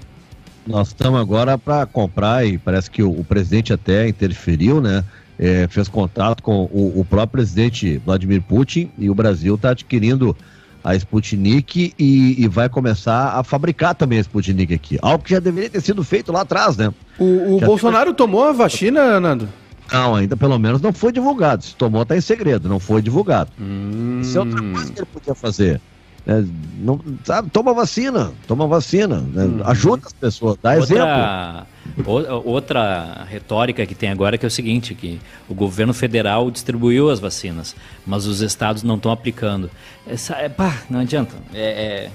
[0.65, 5.03] Nós estamos agora para comprar e parece que o, o, presidente até interferiu, né?
[5.37, 10.37] É, fez contato com o, o, próprio presidente Vladimir Putin e o Brasil está adquirindo
[10.83, 14.99] a Sputnik e, e, vai começar a fabricar também a Sputnik aqui.
[15.01, 16.93] Algo que já deveria ter sido feito lá atrás, né?
[17.17, 19.47] O, o Bolsonaro tomou a vacina, Nando?
[19.91, 21.63] Não, ainda pelo menos não foi divulgado.
[21.63, 23.51] Se tomou, tá em segredo, não foi divulgado.
[23.59, 24.19] Hum.
[24.21, 25.81] Isso é outra coisa que ele podia fazer.
[26.25, 26.41] É,
[26.77, 29.43] não, sabe, toma vacina, toma vacina, né?
[29.43, 29.61] hum.
[29.65, 31.65] ajuda as pessoas, dá outra,
[32.05, 32.41] exemplo.
[32.45, 35.19] Outra retórica que tem agora é que é o seguinte, que
[35.49, 39.69] o governo federal distribuiu as vacinas, mas os estados não estão aplicando.
[40.07, 41.35] Essa, é, pá, não adianta.
[41.53, 42.09] É,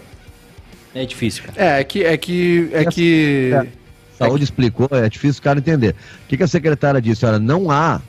[0.94, 1.54] é, é difícil, cara.
[1.62, 3.66] É, é que é que é que é.
[4.16, 5.94] Saúde explicou, é difícil o cara entender.
[6.24, 7.26] O que, que a secretária disse?
[7.26, 8.00] Olha, não há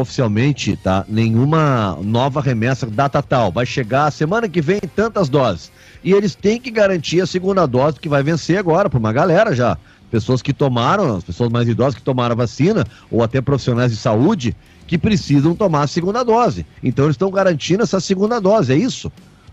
[0.00, 3.50] oficialmente tá, nenhuma nova remessa data tal.
[3.50, 5.70] Vai chegar semana que vem tantas doses.
[6.02, 9.54] E eles têm que garantir a segunda dose que vai vencer agora para uma galera
[9.54, 9.76] já.
[10.10, 13.96] Pessoas que tomaram, as pessoas mais idosas que tomaram a vacina, ou até profissionais de
[13.96, 16.64] saúde, que precisam tomar a segunda dose.
[16.82, 19.10] Então eles estão garantindo essa segunda dose, é isso.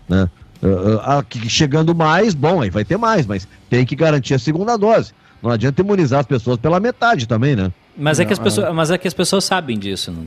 [0.08, 0.30] Né?
[0.62, 4.76] Uh, uh, chegando mais, bom, aí vai ter mais, mas tem que garantir a segunda
[4.76, 5.12] dose.
[5.42, 7.70] Não adianta imunizar as pessoas pela metade também, né?
[7.96, 10.10] Mas é que as pessoas, mas é que as pessoas sabem disso.
[10.10, 10.24] Não?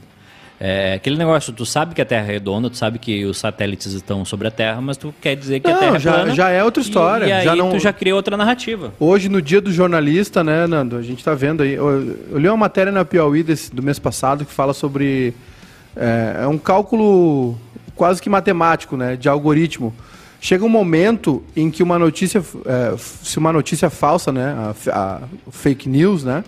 [0.60, 3.94] É, aquele negócio, tu sabe que a Terra é redonda, tu sabe que os satélites
[3.94, 6.36] estão sobre a Terra, mas tu quer dizer que não, a Terra é já, plana.
[6.36, 7.26] Já é outra história.
[7.26, 7.70] E, e aí já não...
[7.70, 8.92] tu já cria outra narrativa.
[9.00, 11.74] Hoje, no dia do jornalista, né, Nando, a gente tá vendo aí.
[11.74, 15.34] Eu, eu li uma matéria na Piauí desse, do mês passado que fala sobre.
[15.96, 17.56] É, é um cálculo
[17.94, 19.94] quase que matemático, né, de algoritmo
[20.40, 25.22] chega um momento em que uma notícia, é, se uma notícia falsa, né, a, a
[25.52, 26.44] fake news, né,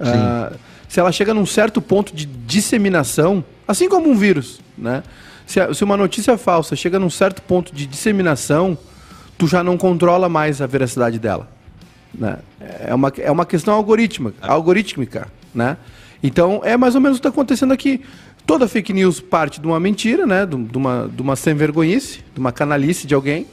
[0.00, 0.56] uh,
[0.88, 5.02] se ela chega num certo ponto de disseminação, assim como um vírus, né,
[5.46, 8.78] se, a, se uma notícia falsa chega num certo ponto de disseminação,
[9.36, 11.48] tu já não controla mais a veracidade dela,
[12.14, 12.38] né?
[12.86, 15.76] É uma, é uma questão algorítmica, algorítmica, né?
[16.22, 18.02] Então é mais ou menos o que está acontecendo aqui.
[18.46, 20.44] Toda fake news parte de uma mentira, né?
[20.44, 23.46] De, de uma, de uma sem-vergonhice, de uma canalice de alguém.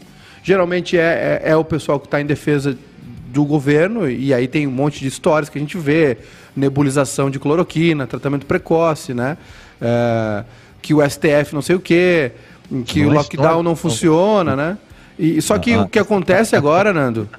[0.44, 2.78] Geralmente é, é, é o pessoal que está em defesa
[3.38, 6.18] do governo, e aí tem um monte de histórias que a gente vê,
[6.56, 9.38] nebulização de cloroquina, tratamento precoce, né?
[9.80, 10.44] É,
[10.82, 12.32] que o STF não sei o quê,
[12.84, 14.64] que não o é lockdown história, não funciona, não.
[14.64, 14.78] né?
[15.20, 17.30] E, só que ah, o que acontece agora, Nando...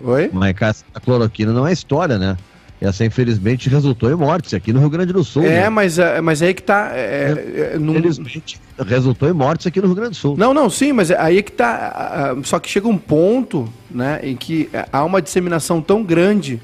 [0.00, 0.30] Oi?
[0.32, 2.38] Mas a cloroquina não é história, né?
[2.84, 5.44] Essa, infelizmente, resultou em mortes aqui no Rio Grande do Sul.
[5.44, 5.68] É, né?
[5.68, 6.90] mas, é, mas é aí que tá.
[6.92, 7.92] É, é, num...
[7.92, 10.36] Infelizmente, resultou em mortes aqui no Rio Grande do Sul.
[10.36, 12.36] Não, não, sim, mas é aí é que tá.
[12.44, 16.60] Só que chega um ponto né, em que há uma disseminação tão grande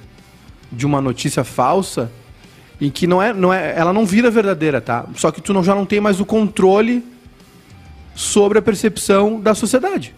[0.70, 2.10] de uma notícia falsa
[2.80, 5.06] em que não é, não é, ela não vira verdadeira, tá?
[5.14, 7.04] Só que tu não, já não tem mais o controle
[8.14, 10.14] sobre a percepção da sociedade.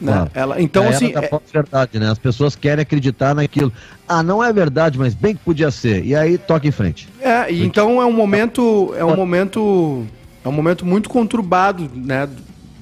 [0.00, 0.12] Né?
[0.12, 0.30] Claro.
[0.34, 1.12] Ela, então, é assim.
[1.14, 1.40] É...
[1.52, 2.10] verdade, né?
[2.10, 3.72] As pessoas querem acreditar naquilo.
[4.08, 6.04] Ah, não é verdade, mas bem que podia ser.
[6.04, 7.08] E aí toca em frente.
[7.20, 8.94] É, e então é um momento.
[8.96, 10.06] É um momento.
[10.42, 12.28] É um momento muito conturbado, né?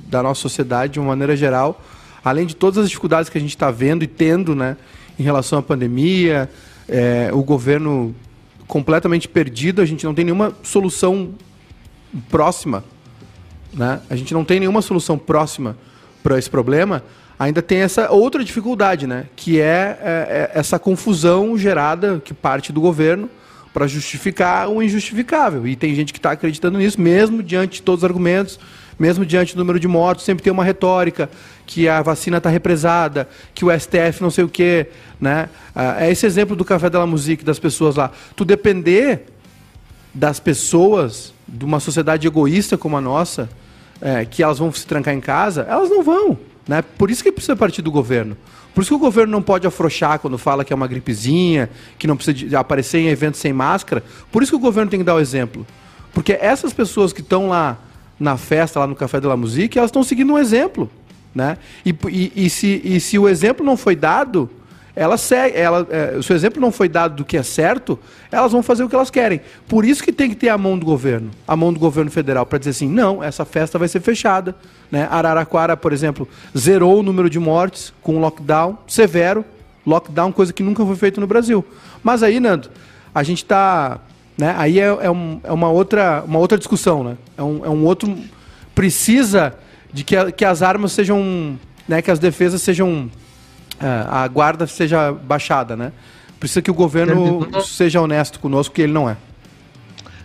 [0.06, 1.82] Da nossa sociedade, de uma maneira geral.
[2.24, 4.76] Além de todas as dificuldades que a gente está vendo e tendo, né?
[5.18, 6.48] Em relação à pandemia,
[6.88, 8.14] é, o governo
[8.68, 11.30] completamente perdido, a gente não tem nenhuma solução
[12.30, 12.84] próxima.
[13.72, 14.00] Né?
[14.08, 15.76] A gente não tem nenhuma solução próxima
[16.28, 17.02] para esse problema,
[17.38, 19.24] ainda tem essa outra dificuldade, né?
[19.34, 23.30] Que é, é, é essa confusão gerada que parte do governo
[23.72, 25.66] para justificar o injustificável.
[25.66, 28.60] E tem gente que está acreditando nisso, mesmo diante de todos os argumentos,
[28.98, 31.30] mesmo diante do número de mortos, sempre tem uma retórica
[31.64, 35.48] que a vacina está represada, que o STF não sei o quê, né?
[35.74, 38.10] Ah, é esse exemplo do Café da Musique, das pessoas lá.
[38.36, 39.22] Tu depender
[40.12, 43.48] das pessoas, de uma sociedade egoísta como a nossa,
[44.00, 46.38] é, que elas vão se trancar em casa, elas não vão.
[46.66, 46.82] Né?
[46.82, 48.36] Por isso que precisa partir do governo.
[48.74, 51.68] Por isso que o governo não pode afrouxar quando fala que é uma gripezinha,
[51.98, 54.04] que não precisa aparecer em eventos sem máscara.
[54.30, 55.66] Por isso que o governo tem que dar o exemplo.
[56.12, 57.78] Porque essas pessoas que estão lá
[58.20, 60.90] na festa, lá no Café de la Musique, elas estão seguindo um exemplo.
[61.34, 61.58] Né?
[61.84, 64.50] E, e, e, se, e se o exemplo não foi dado,
[64.98, 67.96] elas seguem, ela, é, se o exemplo não foi dado do que é certo,
[68.32, 69.40] elas vão fazer o que elas querem.
[69.68, 72.44] Por isso que tem que ter a mão do governo, a mão do governo federal,
[72.44, 74.56] para dizer assim, não, essa festa vai ser fechada.
[74.90, 75.06] Né?
[75.08, 79.44] Araraquara, por exemplo, zerou o número de mortes com um lockdown severo,
[79.86, 81.64] lockdown, coisa que nunca foi feita no Brasil.
[82.02, 82.68] Mas aí, Nando,
[83.14, 84.00] a gente está...
[84.36, 84.52] Né?
[84.58, 87.16] Aí é, é, um, é, uma, outra, uma outra discussão, né?
[87.36, 88.16] É um, é um outro...
[88.74, 89.54] Precisa
[89.92, 91.56] de que, que as armas sejam...
[91.86, 93.08] Né, que as defesas sejam
[93.80, 95.92] a guarda seja baixada, né?
[96.38, 97.62] Precisa que o governo Terminou.
[97.62, 99.16] seja honesto conosco, que ele não é.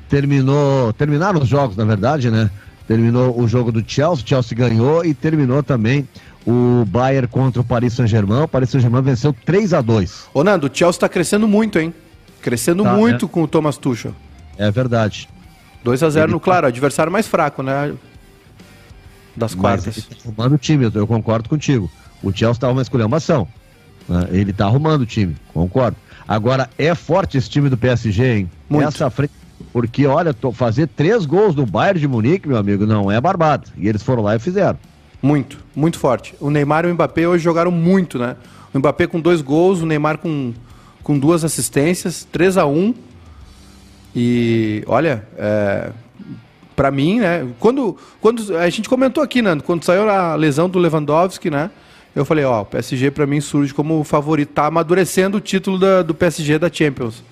[0.08, 2.50] Terminou, terminaram os jogos, na verdade, né?
[2.88, 6.08] Terminou o jogo do Chelsea, o Chelsea ganhou e terminou também
[6.46, 8.44] o Bayern contra o Paris Saint-Germain.
[8.44, 11.94] O Paris Saint-Germain venceu 3 a 2 Ô Nando, o Chelsea está crescendo muito, hein?
[12.42, 13.30] Crescendo tá, muito é.
[13.30, 14.14] com o Thomas Tuchel.
[14.58, 15.30] É verdade.
[15.84, 17.94] 2 a 0 no, tá claro, adversário mais fraco, né?
[19.36, 19.96] Das quartas.
[19.96, 21.90] Mas ele tá o time, eu concordo contigo.
[22.24, 23.48] O Chelsea estava uma esculhambação.
[24.08, 24.28] Né?
[24.32, 25.98] Ele está arrumando o time, concordo.
[26.28, 28.52] Agora, é forte esse time do PSG, hein?
[28.70, 28.88] Muito.
[28.88, 29.34] Essa frente.
[29.72, 33.70] Porque, olha, fazer três gols no Bayern de Munique, meu amigo, não é barbado.
[33.78, 34.78] E eles foram lá e fizeram.
[35.22, 36.36] Muito, muito forte.
[36.40, 38.36] O Neymar e o Mbappé hoje jogaram muito, né?
[38.74, 40.54] O Mbappé com dois gols, o Neymar com,
[41.02, 42.94] com duas assistências, 3 a 1
[44.16, 45.92] E, olha, é,
[46.76, 47.48] para mim, né?
[47.60, 51.72] Quando, quando a gente comentou aqui, Nando, quando saiu a lesão do Lewandowski, né?
[52.16, 56.02] Eu falei, ó, o PSG para mim surge como favorito, tá amadurecendo o título da,
[56.02, 57.24] do PSG da Champions.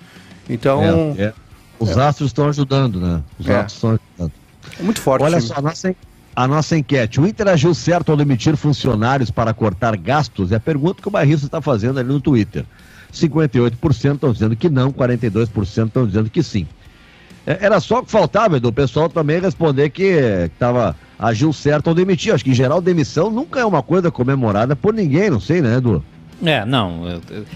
[0.48, 1.14] Então.
[1.16, 1.32] É, é.
[1.78, 2.00] Os é.
[2.00, 3.22] astros estão ajudando, né?
[3.38, 3.56] Os é.
[3.56, 4.32] astros estão ajudando.
[4.78, 5.22] É muito forte.
[5.22, 5.96] Olha só, a nossa,
[6.34, 7.20] a nossa enquete.
[7.20, 10.52] O Inter agiu certo ao demitir funcionários para cortar gastos?
[10.52, 12.64] É a pergunta que o Barrista está fazendo ali no Twitter.
[13.12, 16.66] 58% estão dizendo que não, 42% estão dizendo que sim.
[17.46, 21.88] É, era só o que faltava, Edu, o pessoal também responder que estava agiu certo
[21.88, 22.34] ao demitir.
[22.34, 25.76] Acho que em geral demissão nunca é uma coisa comemorada por ninguém, não sei, né,
[25.76, 26.04] Edu?
[26.44, 27.08] É, não.
[27.08, 27.46] Eu, eu,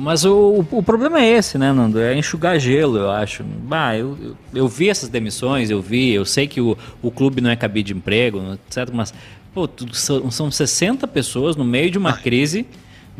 [0.00, 2.00] mas o, o, problema é esse, né, Nando?
[2.00, 3.44] É enxugar gelo, eu acho.
[3.44, 7.42] Bah, eu, eu, eu, vi essas demissões, eu vi, eu sei que o, o clube
[7.42, 8.88] não é cabide de emprego, etc.
[8.94, 9.12] Mas,
[9.52, 12.64] pô, são, são 60 pessoas no meio de uma crise.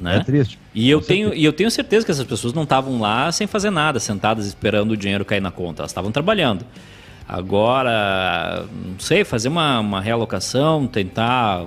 [0.00, 0.16] Né?
[0.16, 0.58] É triste.
[0.74, 3.70] E eu, tenho, e eu tenho certeza que essas pessoas não estavam lá sem fazer
[3.70, 5.82] nada, sentadas esperando o dinheiro cair na conta.
[5.82, 6.64] Elas estavam trabalhando.
[7.28, 11.66] Agora, não sei, fazer uma, uma realocação, tentar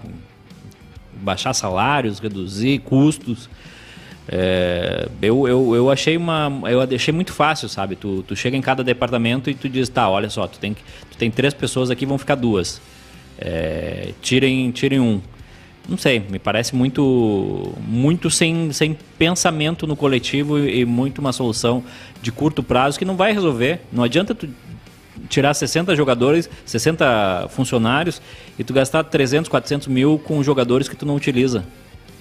[1.13, 3.49] baixar salários, reduzir custos.
[4.27, 8.61] É, eu, eu, eu achei uma eu achei muito fácil sabe tu, tu chega em
[8.61, 12.05] cada departamento e tu diz tá olha só tu tem tu tem três pessoas aqui
[12.05, 12.81] vão ficar duas
[13.37, 15.21] é, tirem tirem um
[15.87, 21.83] não sei me parece muito muito sem, sem pensamento no coletivo e, muito uma solução
[22.21, 24.47] de curto prazo que não vai resolver não adianta tu
[25.29, 28.21] tirar 60 jogadores, 60 funcionários
[28.57, 31.63] e tu gastar 300, 400 mil com jogadores que tu não utiliza.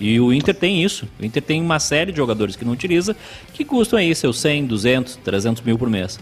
[0.00, 1.06] E o Inter tem isso.
[1.20, 3.16] O Inter tem uma série de jogadores que não utiliza
[3.52, 6.18] que custam aí seus 100, 200, 300 mil por mês.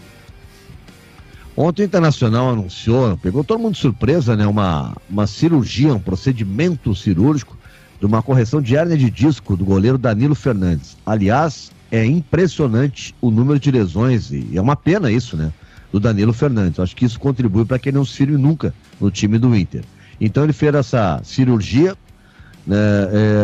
[1.55, 4.47] Ontem o Internacional anunciou, pegou todo mundo de surpresa, né?
[4.47, 7.57] Uma, uma cirurgia, um procedimento cirúrgico
[7.99, 10.97] de uma correção de hérnia de disco do goleiro Danilo Fernandes.
[11.05, 15.51] Aliás, é impressionante o número de lesões e é uma pena isso, né?
[15.91, 16.79] do Danilo Fernandes.
[16.79, 19.83] Acho que isso contribui para que ele não se firme nunca no time do Inter.
[20.19, 21.95] Então ele fez essa cirurgia.
[22.71, 22.77] Né,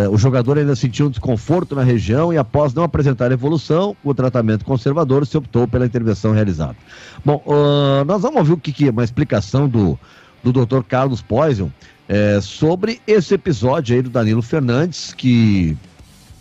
[0.05, 4.13] é, o jogador ainda sentiu um desconforto na região e, após não apresentar evolução, o
[4.13, 6.77] tratamento conservador se optou pela intervenção realizada.
[7.25, 9.99] Bom, uh, nós vamos ouvir o que, que é uma explicação do,
[10.41, 10.81] do Dr.
[10.87, 11.69] Carlos Poison
[12.07, 15.75] é, sobre esse episódio aí do Danilo Fernandes, que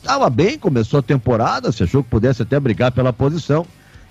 [0.00, 3.66] estava bem, começou a temporada, se achou que pudesse até brigar pela posição,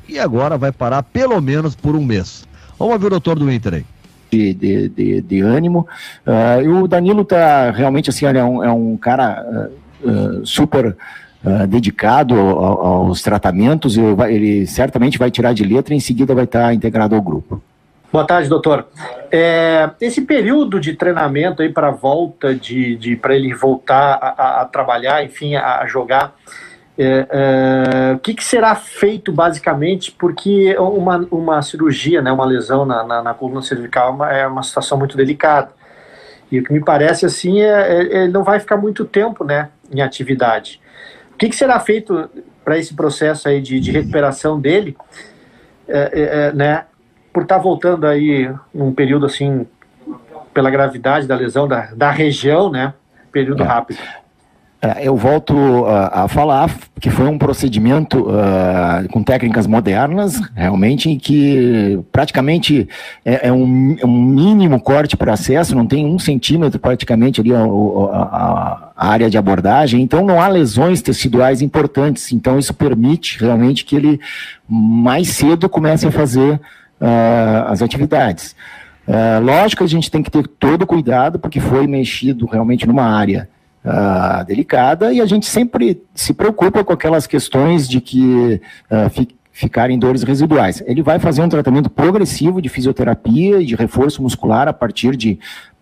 [0.05, 2.45] e agora vai parar pelo menos por um mês.
[2.77, 3.85] Vamos ouvir o doutor do Inter aí.
[4.35, 5.87] De, de, de, de ânimo.
[6.27, 9.69] Uh, e o Danilo tá realmente assim, é um, é um cara
[10.03, 10.87] uh, super
[11.43, 16.73] uh, dedicado aos tratamentos, ele certamente vai tirar de letra e em seguida vai estar
[16.73, 17.61] integrado ao grupo.
[18.11, 18.87] Boa tarde, doutor.
[19.31, 24.65] É, esse período de treinamento aí para volta de, de para ele voltar a, a,
[24.65, 26.33] trabalhar, enfim, a, a jogar,
[26.97, 30.11] é, é, o que, que, será feito basicamente?
[30.11, 34.47] Porque uma, uma cirurgia, né, uma lesão na, na, na coluna cervical é uma, é
[34.47, 35.71] uma situação muito delicada.
[36.51, 40.01] E o que me parece assim é, é, não vai ficar muito tempo né, em
[40.01, 40.79] atividade.
[41.33, 42.29] O que, que será feito
[42.63, 44.95] para esse processo aí de, de recuperação dele,
[45.87, 46.85] é, é, é, né,
[47.33, 49.67] por estar tá voltando aí num período assim,
[50.53, 52.93] pela gravidade da lesão da, da região, né,
[53.31, 53.99] período rápido?
[54.81, 56.69] É, eu volto a, a, falar
[56.99, 62.87] que foi um procedimento uh, com técnicas modernas, realmente, em que praticamente
[63.23, 67.53] é, é, um, é um, mínimo corte para acesso, não tem um centímetro praticamente ali
[67.53, 73.39] a, a, a, área de abordagem, então não há lesões teciduais importantes, então isso permite
[73.39, 74.19] realmente que ele
[74.67, 76.59] mais cedo comece a fazer
[77.01, 78.55] uh, as atividades.
[79.43, 83.47] Lógico que a gente tem que ter todo cuidado, porque foi mexido realmente numa área
[83.85, 88.59] uh, delicada e a gente sempre se preocupa com aquelas questões de que
[88.91, 90.83] uh, fi, ficarem dores residuais.
[90.85, 95.39] Ele vai fazer um tratamento progressivo de fisioterapia e de reforço muscular a partir de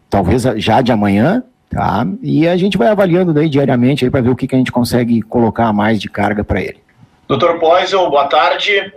[0.10, 2.06] talvez já de amanhã, tá?
[2.22, 4.72] E a gente vai avaliando daí diariamente aí para ver o que, que a gente
[4.72, 6.78] consegue colocar mais de carga para ele.
[7.28, 8.94] Doutor Poisel, boa tarde.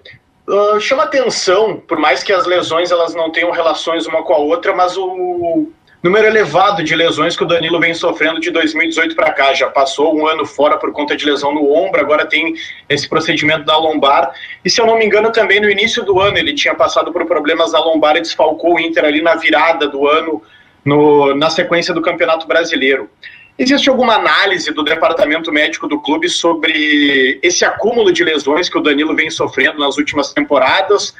[0.46, 4.38] Uh, chama atenção, por mais que as lesões elas não tenham relações uma com a
[4.38, 5.68] outra, mas o
[6.02, 9.54] número elevado de lesões que o Danilo vem sofrendo de 2018 para cá.
[9.54, 12.54] Já passou um ano fora por conta de lesão no ombro, agora tem
[12.88, 14.32] esse procedimento da lombar.
[14.64, 17.24] E se eu não me engano, também no início do ano ele tinha passado por
[17.26, 20.42] problemas da lombar e desfalcou o Inter ali na virada do ano,
[20.84, 23.10] no, na sequência do Campeonato Brasileiro.
[23.58, 28.82] Existe alguma análise do departamento médico do clube sobre esse acúmulo de lesões que o
[28.82, 31.14] Danilo vem sofrendo nas últimas temporadas?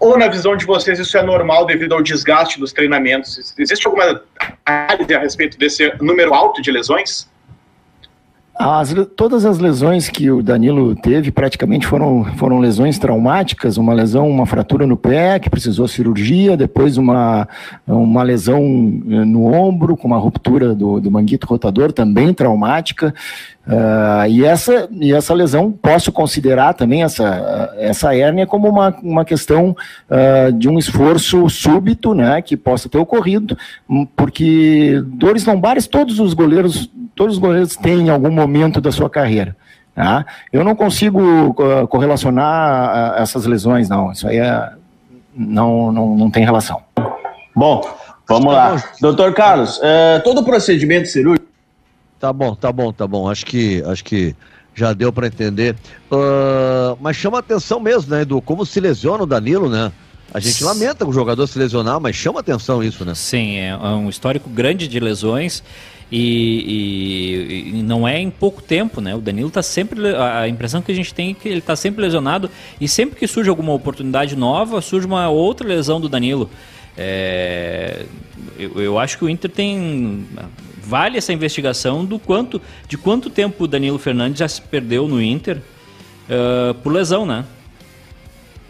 [0.00, 3.54] Ou, na visão de vocês, isso é normal devido ao desgaste dos treinamentos?
[3.58, 4.22] Existe alguma
[4.64, 7.28] análise a respeito desse número alto de lesões?
[8.60, 14.28] As, todas as lesões que o Danilo teve praticamente foram, foram lesões traumáticas, uma lesão,
[14.28, 17.48] uma fratura no pé que precisou cirurgia, depois uma,
[17.86, 23.14] uma lesão eh, no ombro com uma ruptura do, do manguito rotador também traumática.
[23.68, 29.24] Uh, e, essa, e essa lesão, posso considerar também essa, essa hérnia como uma, uma
[29.26, 29.76] questão
[30.08, 33.58] uh, de um esforço súbito né, que possa ter ocorrido,
[33.88, 38.90] hum, porque dores lombares todos os goleiros, todos os goleiros têm em algum momento da
[38.90, 39.54] sua carreira.
[39.94, 40.24] Tá?
[40.50, 44.12] Eu não consigo uh, correlacionar essas lesões, não.
[44.12, 44.70] Isso aí é,
[45.36, 46.80] não, não, não tem relação.
[47.54, 47.82] Bom,
[48.26, 48.82] vamos lá.
[49.00, 51.47] Doutor Carlos, eh, todo procedimento cirúrgico
[52.18, 53.28] Tá bom, tá bom, tá bom.
[53.28, 54.34] Acho que, acho que
[54.74, 55.76] já deu para entender.
[56.10, 58.40] Uh, mas chama atenção mesmo, né, Edu?
[58.40, 59.92] Como se lesiona o Danilo, né?
[60.32, 63.14] A gente lamenta o jogador se lesionar, mas chama atenção isso, né?
[63.14, 65.62] Sim, é um histórico grande de lesões
[66.12, 69.14] e, e, e não é em pouco tempo, né?
[69.14, 70.14] O Danilo tá sempre.
[70.16, 73.26] A impressão que a gente tem é que ele tá sempre lesionado e sempre que
[73.26, 76.50] surge alguma oportunidade nova, surge uma outra lesão do Danilo.
[76.98, 78.04] É,
[78.58, 80.26] eu, eu acho que o Inter tem
[80.82, 85.22] vale essa investigação do quanto, de quanto tempo o Danilo Fernandes já se perdeu no
[85.22, 87.44] Inter uh, por lesão, né?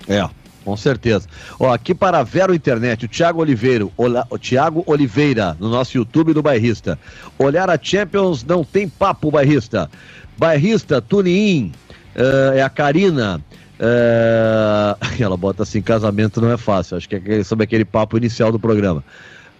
[0.08, 0.28] É,
[0.64, 1.28] com certeza.
[1.60, 6.34] Ó, aqui para a Vero Internet, o Thiago Oliveira, o Thiago Oliveira, no nosso YouTube
[6.34, 6.98] do Bairrista.
[7.38, 9.88] Olhar a Champions não tem papo, Bairrista.
[10.36, 11.72] Bairrista, Tunin,
[12.16, 13.40] uh, é a Karina.
[13.78, 16.96] Uh, ela bota assim, casamento não é fácil.
[16.96, 19.04] Acho que é sobre aquele papo inicial do programa.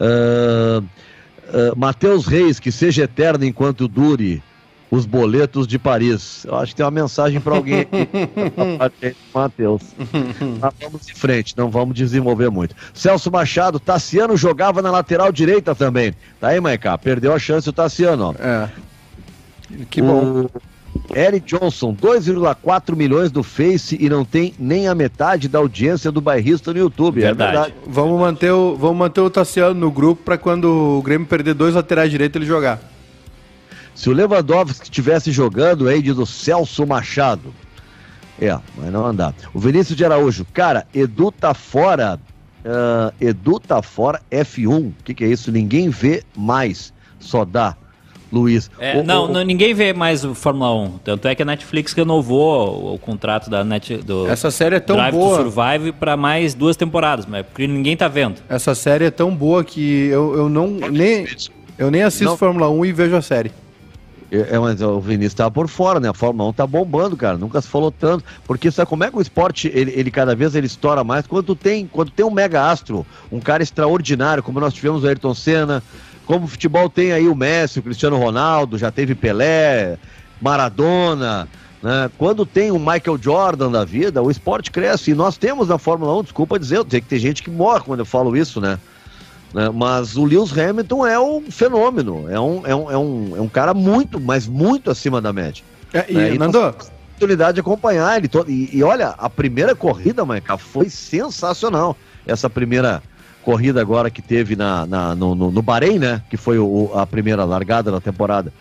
[0.01, 0.85] Uh,
[1.49, 4.43] Uh, Matheus Reis, que seja eterno enquanto dure
[4.91, 6.45] os boletos de Paris.
[6.45, 8.09] Eu acho que tem uma mensagem para alguém aqui.
[9.35, 9.83] Matheus.
[10.61, 12.75] Mas vamos em frente, não vamos desenvolver muito.
[12.93, 16.15] Celso Machado, Tassiano jogava na lateral direita também.
[16.41, 16.97] Tá aí, Maiká?
[16.99, 18.35] Perdeu a chance o Tassiano, ó.
[18.39, 18.69] É.
[19.91, 20.45] Que bom.
[20.45, 20.51] O
[21.15, 26.21] Eric Johnson, 2,4 milhões do Face e não tem nem a metade da audiência do
[26.21, 27.21] bairrista no YouTube.
[27.21, 27.51] Verdade.
[27.51, 27.75] É verdade.
[27.87, 31.75] Vamos manter o, vamos manter o Tassiano no grupo para quando o Grêmio perder dois
[31.75, 32.81] laterais direitos ele jogar.
[33.95, 37.53] Se o Lewandowski estivesse jogando, aí diz o Celso Machado.
[38.41, 39.35] É, mas não andar.
[39.53, 42.21] O Vinícius de Araújo, cara, Edu tá fora.
[42.61, 44.91] Uh, Edu tá fora F1.
[44.91, 45.51] O que, que é isso?
[45.51, 46.93] Ninguém vê mais.
[47.19, 47.77] Só dá.
[48.33, 48.71] Luiz.
[48.79, 50.99] É, o, não, o, não, ninguém vê mais o Fórmula 1.
[50.99, 54.81] Tanto é que a Netflix renovou o, o contrato da Net, do Essa série é
[54.81, 55.39] tão Drive boa.
[55.39, 58.37] to Survive para mais duas temporadas, mas porque ninguém tá vendo.
[58.49, 61.27] Essa série é tão boa que eu, eu não nem
[61.79, 62.37] eu nem assisto não.
[62.37, 63.53] Fórmula 1 e vejo a série.
[64.31, 66.09] É, é, mas o Vinícius tá por fora, né?
[66.09, 67.39] A Fórmula 1 tá bombando, cara.
[67.39, 68.25] Nunca se falou tanto.
[68.45, 71.27] Porque sabe como é que o esporte, ele, ele cada vez ele estoura mais?
[71.27, 75.35] Quando tem, quando tem um mega astro, um cara extraordinário, como nós tivemos o Ayrton
[75.35, 75.83] Senna,
[76.29, 79.97] como o futebol tem aí o Messi, o Cristiano Ronaldo, já teve Pelé,
[80.43, 81.49] Maradona,
[81.83, 82.11] né?
[82.19, 85.13] Quando tem o Michael Jordan da vida, o esporte cresce.
[85.13, 87.81] E nós temos na Fórmula 1, desculpa dizer, eu sei que tem gente que morre
[87.81, 88.79] quando eu falo isso, né?
[89.55, 89.71] né?
[89.73, 93.49] Mas o Lewis Hamilton é um fenômeno, é um, é um, é um, é um
[93.49, 95.65] cara muito, mas muito acima da média.
[95.95, 96.35] É, e, né?
[96.35, 96.59] Nando...
[96.59, 98.29] oportunidade de acompanhar ele.
[98.29, 101.97] todo E, e, olha, a primeira corrida, Maica, foi sensacional.
[102.27, 103.03] Essa primeira
[103.49, 106.21] corrida agora que teve na, na no, no, no Bahrein, né?
[106.29, 108.53] Que foi o, a primeira largada da temporada.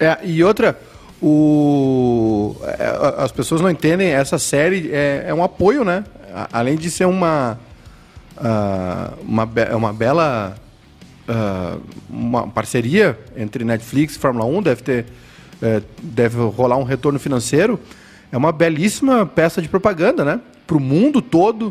[0.00, 0.78] É, e outra,
[1.20, 6.02] o, é, as pessoas não entendem, essa série é, é um apoio, né?
[6.50, 7.58] Além de ser uma,
[8.38, 10.56] uh, uma, é uma bela
[11.28, 15.06] uh, uma parceria entre Netflix e Fórmula 1, deve ter
[15.60, 17.78] uh, deve rolar um retorno financeiro.
[18.32, 20.40] É uma belíssima peça de propaganda, né?
[20.66, 21.70] Para o mundo todo,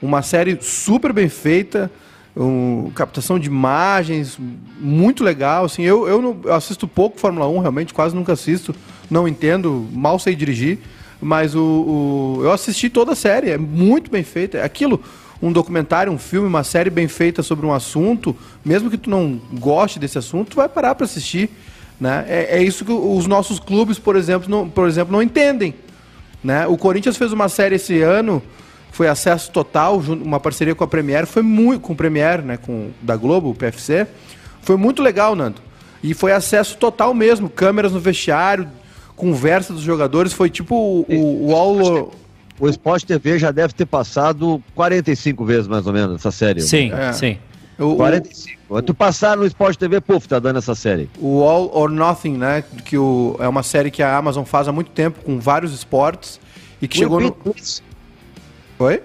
[0.00, 1.90] uma série super bem feita,
[2.36, 4.38] um, captação de imagens,
[4.78, 5.64] muito legal.
[5.64, 8.74] Assim, eu, eu, não, eu assisto pouco Fórmula 1, realmente, quase nunca assisto,
[9.10, 10.78] não entendo, mal sei dirigir,
[11.20, 14.58] mas o, o, eu assisti toda a série, é muito bem feita.
[14.58, 15.02] É aquilo,
[15.40, 19.40] um documentário, um filme, uma série bem feita sobre um assunto, mesmo que tu não
[19.54, 21.50] goste desse assunto, tu vai parar para assistir.
[21.98, 22.26] Né?
[22.28, 25.74] É, é, isso que os nossos clubes, por exemplo, não, por exemplo, não entendem.
[26.44, 26.66] Né?
[26.66, 28.42] O Corinthians fez uma série esse ano
[28.92, 32.90] foi acesso total, uma parceria com a Premiere, foi muito com o Premiere, né, com
[33.02, 34.06] da Globo, o PFC.
[34.62, 35.60] Foi muito legal, Nando.
[36.02, 38.68] E foi acesso total mesmo, câmeras no vestiário,
[39.14, 42.12] conversa dos jogadores, foi tipo o, o, o All...
[42.58, 46.62] O Sport TV já deve ter passado 45 vezes mais ou menos essa série.
[46.62, 47.12] Sim, é.
[47.12, 47.38] sim.
[47.78, 48.60] O, 45.
[48.68, 48.82] O...
[48.82, 51.10] Tu passar no Sport TV, puf, tá dando essa série.
[51.18, 52.64] O All or Nothing, né?
[52.84, 56.40] Que o, é uma série que a Amazon faz há muito tempo com vários esportes
[56.80, 57.36] e que chegou no.
[58.78, 59.00] Oi?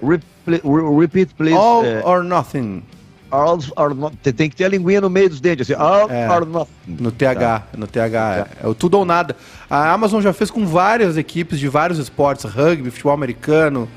[0.99, 1.55] repeat, please.
[1.55, 2.84] All é, or nothing.
[3.32, 5.82] All or not, tem que ter a linguinha no meio dos dentes, assim.
[5.82, 6.72] All é, or nothing.
[6.86, 7.63] No TH, tá.
[7.78, 8.47] no TH.
[8.61, 9.36] É, é, o tudo ou nada.
[9.69, 13.88] A Amazon já fez com várias equipes de vários esportes, rugby, futebol americano,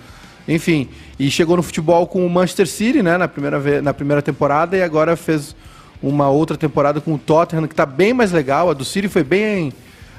[0.47, 0.89] enfim.
[1.19, 4.83] E chegou no futebol com o Manchester City, né, na primeira, na primeira temporada, e
[4.83, 5.57] agora fez
[6.01, 8.71] uma outra temporada com o Tottenham, que está bem mais legal.
[8.71, 9.73] A do City foi bem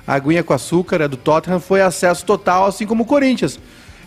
[0.05, 3.57] aguinha com açúcar, a do Tottenham foi acesso total, assim como o Corinthians.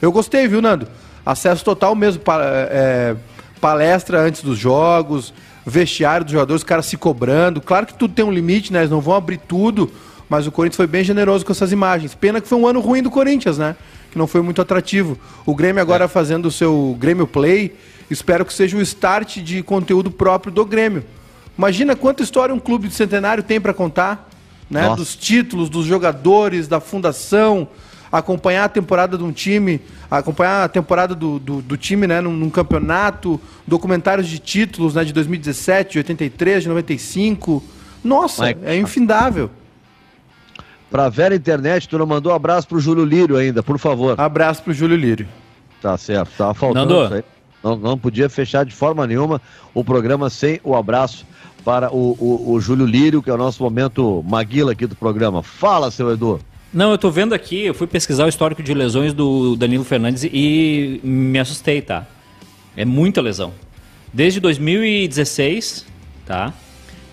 [0.02, 0.86] Eu gostei, viu, Nando?
[1.28, 2.22] Acesso total mesmo,
[2.70, 3.14] é,
[3.60, 5.34] palestra antes dos jogos,
[5.66, 7.60] vestiário dos jogadores, os caras se cobrando.
[7.60, 8.80] Claro que tudo tem um limite, né?
[8.80, 9.92] Eles não vão abrir tudo,
[10.26, 12.14] mas o Corinthians foi bem generoso com essas imagens.
[12.14, 13.76] Pena que foi um ano ruim do Corinthians, né?
[14.10, 15.18] Que não foi muito atrativo.
[15.44, 16.08] O Grêmio agora é.
[16.08, 17.76] fazendo o seu Grêmio Play,
[18.10, 21.04] espero que seja o start de conteúdo próprio do Grêmio.
[21.58, 24.30] Imagina quanta história um clube de centenário tem para contar,
[24.70, 24.84] né?
[24.84, 24.96] Nossa.
[24.96, 27.68] Dos títulos, dos jogadores, da fundação,
[28.10, 29.80] acompanhar a temporada de um time,
[30.10, 35.04] acompanhar a temporada do, do, do time né, num, num, campeonato, documentários de títulos né,
[35.04, 37.62] de 2017, de 83, de 95.
[38.02, 38.60] Nossa, Mike.
[38.64, 39.50] é infindável.
[40.90, 44.18] Pra Vera Internet, tu não mandou um abraço pro Júlio Lírio ainda, por favor.
[44.18, 45.28] Abraço pro Júlio Lírio.
[45.82, 47.24] Tá certo, tava faltando isso aí.
[47.62, 49.40] Não, não podia fechar de forma nenhuma
[49.74, 51.26] o programa sem o abraço
[51.64, 55.42] para o, o, o Júlio Lírio, que é o nosso momento Maguila aqui do programa.
[55.42, 56.40] Fala, seu Edu.
[56.72, 60.24] Não, eu tô vendo aqui, eu fui pesquisar o histórico de lesões do Danilo Fernandes
[60.24, 62.06] e me assustei, tá?
[62.76, 63.54] É muita lesão.
[64.12, 65.86] Desde 2016,
[66.26, 66.52] tá?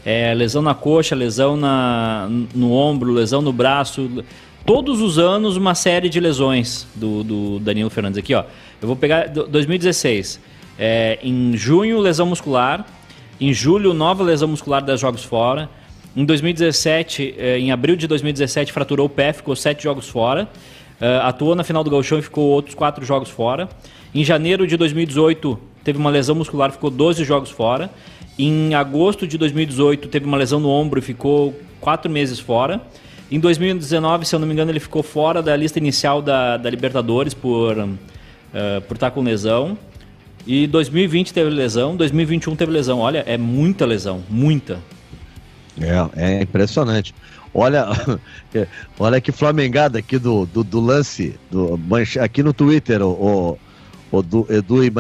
[0.06, 4.24] É, lesão na coxa, lesão na, no ombro, lesão no braço.
[4.66, 8.20] Todos os anos uma série de lesões do, do Danilo Fernandes.
[8.20, 8.43] Aqui, ó.
[8.82, 10.38] Eu vou pegar 2016.
[10.78, 12.86] É, em junho, lesão muscular.
[13.39, 15.70] Em julho, nova lesão muscular das jogos fora.
[16.16, 20.47] Em 2017, eh, em abril de 2017, fraturou o pé, ficou sete jogos fora.
[21.01, 23.68] Eh, atuou na final do Gauchão e ficou outros quatro jogos fora.
[24.13, 27.91] Em janeiro de 2018, teve uma lesão muscular, ficou 12 jogos fora.
[28.39, 32.82] Em agosto de 2018, teve uma lesão no ombro e ficou quatro meses fora.
[33.30, 36.70] Em 2019, se eu não me engano, ele ficou fora da lista inicial da, da
[36.70, 39.78] Libertadores por, uh, por estar com lesão.
[40.47, 42.99] E 2020 teve lesão, 2021 teve lesão.
[42.99, 44.80] Olha, é muita lesão, muita.
[45.80, 47.13] É, é impressionante.
[47.53, 47.88] Olha,
[48.99, 51.80] olha que flamengada aqui do, do, do lance, do,
[52.21, 53.57] aqui no Twitter, o,
[54.11, 54.91] o, o do Edu e.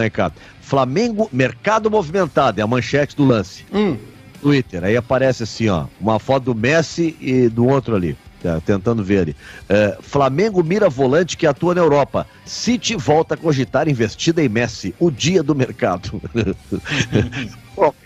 [0.61, 3.65] Flamengo, mercado movimentado, é a manchete do lance.
[3.73, 3.97] Hum.
[4.41, 8.17] Twitter, aí aparece assim, ó, uma foto do Messi e do outro ali.
[8.41, 9.35] Tá, tentando ver ali.
[9.67, 12.27] É, Flamengo mira volante que atua na Europa.
[12.45, 14.93] City volta a cogitar investida em Messi.
[14.99, 16.21] O dia do mercado.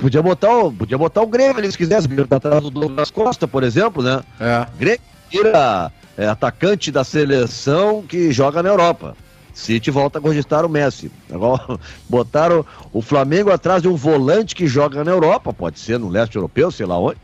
[0.00, 3.48] podia botar o, podia botar o Grêmio ali se quisesse, tá atrás do Douglas Costa,
[3.48, 4.22] por exemplo, né?
[4.38, 4.66] É.
[4.78, 5.00] Grêmio
[5.30, 9.16] tira é, atacante da seleção que joga na Europa.
[9.54, 11.10] City volta a cogitar o Messi.
[11.32, 11.78] Agora,
[12.08, 16.36] botaram o Flamengo atrás de um volante que joga na Europa, pode ser no leste
[16.36, 17.18] europeu, sei lá onde.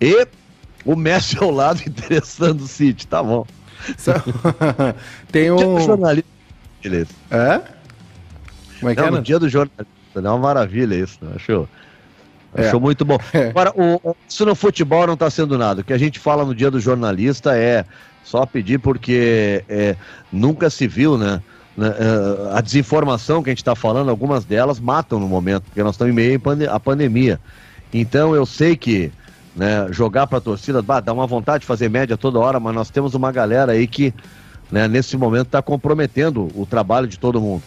[0.00, 0.26] E
[0.84, 3.46] o Messi ao lado interessando o City, tá bom.
[5.30, 5.80] Tem um.
[5.80, 6.28] jornalista.
[6.82, 7.10] Beleza.
[7.30, 7.60] É?
[8.78, 9.10] Como é que Não, é?
[9.12, 9.99] No dia do jornalista.
[10.14, 11.32] É uma maravilha isso, né?
[11.36, 11.68] Achou?
[12.54, 12.72] É.
[12.74, 13.18] Muito bom.
[13.50, 15.82] Agora, o, isso no futebol não está sendo nada.
[15.82, 17.84] O que a gente fala no dia do jornalista é
[18.24, 19.96] só pedir porque é,
[20.32, 21.40] nunca se viu, né?
[21.76, 25.82] né é, a desinformação que a gente está falando, algumas delas matam no momento, porque
[25.82, 26.40] nós estamos em meio
[26.70, 27.38] à pandemia.
[27.92, 29.12] Então eu sei que
[29.54, 32.74] né, jogar para a torcida, bah, dá uma vontade de fazer média toda hora, mas
[32.74, 34.14] nós temos uma galera aí que,
[34.70, 37.62] né, nesse momento, está comprometendo o trabalho de todo mundo.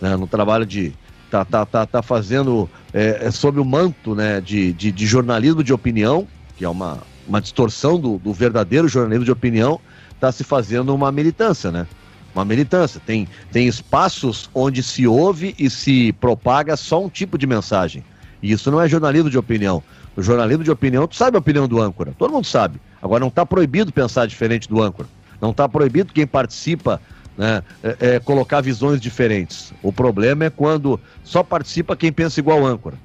[0.00, 0.92] Né, no trabalho de.
[1.30, 5.62] Tá, tá, tá, tá fazendo é, é sob o manto né, de, de, de, jornalismo
[5.62, 6.26] de opinião,
[6.56, 9.78] que é uma, uma distorção do, do verdadeiro jornalismo de opinião,
[10.14, 11.86] está se fazendo uma militância, né?
[12.34, 13.00] Uma militância.
[13.04, 18.02] Tem, tem espaços onde se ouve e se propaga só um tipo de mensagem.
[18.42, 19.82] E isso não é jornalismo de opinião.
[20.16, 22.80] O jornalismo de opinião, tu sabe a opinião do âncora, todo mundo sabe.
[23.02, 25.08] Agora não está proibido pensar diferente do âncora.
[25.40, 27.00] Não está proibido quem participa
[27.38, 29.72] né, é, é, colocar visões diferentes.
[29.80, 32.96] O problema é quando só participa quem pensa igual âncora.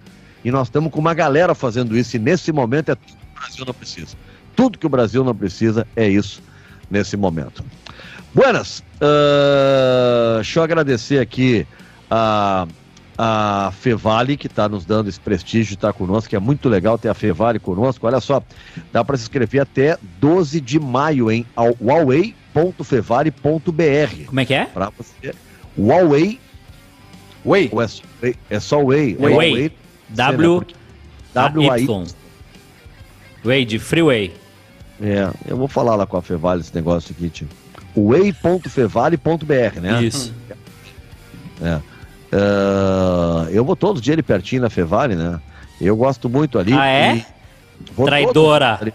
[0.43, 3.39] E nós estamos com uma galera fazendo isso, e nesse momento é tudo que o
[3.39, 4.17] Brasil não precisa.
[4.55, 6.41] Tudo que o Brasil não precisa é isso
[6.89, 7.63] nesse momento.
[8.33, 11.67] Buenas, uh, deixa eu agradecer aqui
[12.09, 12.67] a.
[13.15, 16.67] A Fevale, que está nos dando esse prestígio de estar tá conosco, que é muito
[16.67, 18.07] legal ter a Fevale conosco.
[18.07, 18.41] Olha só,
[18.91, 21.45] dá para se inscrever até 12 de maio em
[22.55, 24.25] huawei.fevale.br.
[24.27, 24.65] Como é que é?
[24.65, 25.33] Para você.
[25.77, 26.39] Huawei.
[27.45, 27.71] Way.
[27.71, 28.35] É só Way.
[28.49, 29.15] É só Way.
[29.15, 29.33] Way.
[29.33, 29.71] É Way.
[30.09, 30.67] W.
[31.33, 32.05] W A Y.
[33.43, 34.33] Way de Freeway.
[35.01, 37.47] É, eu vou falar lá com a Fevale esse negócio aqui, tio.
[37.95, 40.03] Way.fevale.br, né?
[40.03, 40.33] Isso.
[41.61, 41.75] É.
[42.35, 45.39] Uh, eu vou todos os dias ali pertinho na Fevale, né?
[45.81, 46.73] Eu gosto muito ali.
[46.73, 47.25] Ah, é?
[48.05, 48.93] Traidora.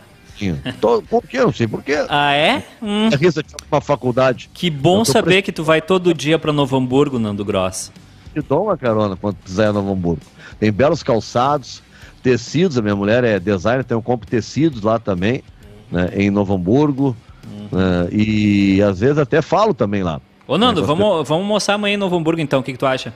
[0.80, 1.39] Tô, por quê?
[1.39, 2.05] Não sei por quê.
[2.09, 2.62] Ah, é?
[2.82, 3.09] Hum.
[3.09, 4.51] É uma faculdade.
[4.53, 7.93] Que bom saber que tu vai todo dia para Novo Hamburgo, Nando Gross.
[8.32, 10.22] Te dou uma carona quando quiser Novo Hamburgo.
[10.59, 11.82] Tem belos calçados,
[12.22, 12.78] tecidos.
[12.78, 15.43] A minha mulher é designer, tem um compro tecidos lá também,
[15.91, 17.16] né, em Novo Hamburgo.
[17.47, 17.78] Uhum.
[17.78, 20.20] Né, e às vezes até falo também lá.
[20.47, 22.61] Ô, Nando, vamos, vamos almoçar amanhã em Novo Hamburgo então.
[22.61, 23.12] O que, que tu acha?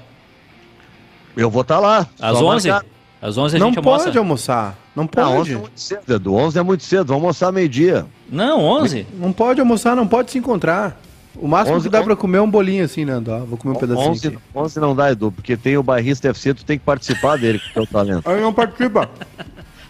[1.37, 2.07] Eu vou estar tá lá.
[2.21, 2.69] Às 11?
[2.69, 2.87] Marcar.
[3.23, 3.99] Às 11 a não gente almoça.
[3.99, 4.79] Não pode almoçar.
[4.97, 5.31] Não pode.
[5.31, 6.35] Não, 11 é muito cedo, Edu.
[6.35, 7.07] 11 é muito cedo.
[7.07, 8.05] Vamos almoçar meio-dia.
[8.29, 9.07] Não, 11?
[9.15, 11.01] Não pode almoçar, não pode se encontrar.
[11.37, 12.07] O máximo 11, que dá 11...
[12.07, 14.39] pra comer é um bolinho assim, né, Ó, vou comer um pedacinho 11, aqui.
[14.55, 17.71] 11 não dá, Edu, porque tem o bairrista FC, tu tem que participar dele, com
[17.71, 18.29] o teu talento.
[18.29, 19.09] Aí não participa.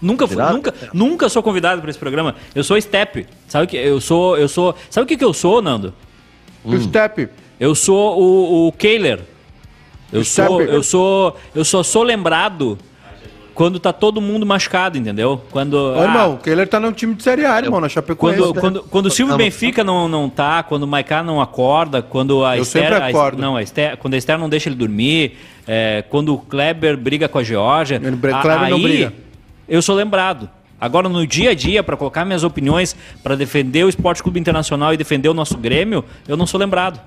[0.00, 2.34] Nunca, fui, nunca, nunca sou convidado para esse programa.
[2.54, 3.26] Eu sou Step.
[3.48, 4.74] Sabe que eu sou, eu sou.
[4.90, 5.94] Sabe o que, que eu sou, Nando?
[6.64, 6.80] Hum.
[6.80, 7.28] Step.
[7.58, 9.20] Eu sou o, o Kehler.
[10.12, 12.76] Eu sou, eu sou, eu só sou lembrado
[13.54, 15.42] quando tá todo mundo machucado, entendeu?
[15.50, 18.38] Quando Ô, ah, irmão, o Kehler tá no time de Série A, irmão, na Chapecoense.
[18.38, 22.44] Quando, quando, quando o Silvio Benfica não, não tá, quando o Maiká não acorda, quando
[22.44, 23.38] a eu Esther, sempre acordo.
[23.38, 25.36] A, não, a Esther, quando a Esther não deixa ele dormir,
[25.66, 29.12] é, quando o Kleber briga com a Georgia, ele, Kleber aí, não briga.
[29.68, 30.48] eu sou lembrado.
[30.80, 34.92] Agora, no dia a dia, para colocar minhas opiniões, para defender o Esporte Clube Internacional
[34.92, 37.00] e defender o nosso Grêmio, eu não sou lembrado.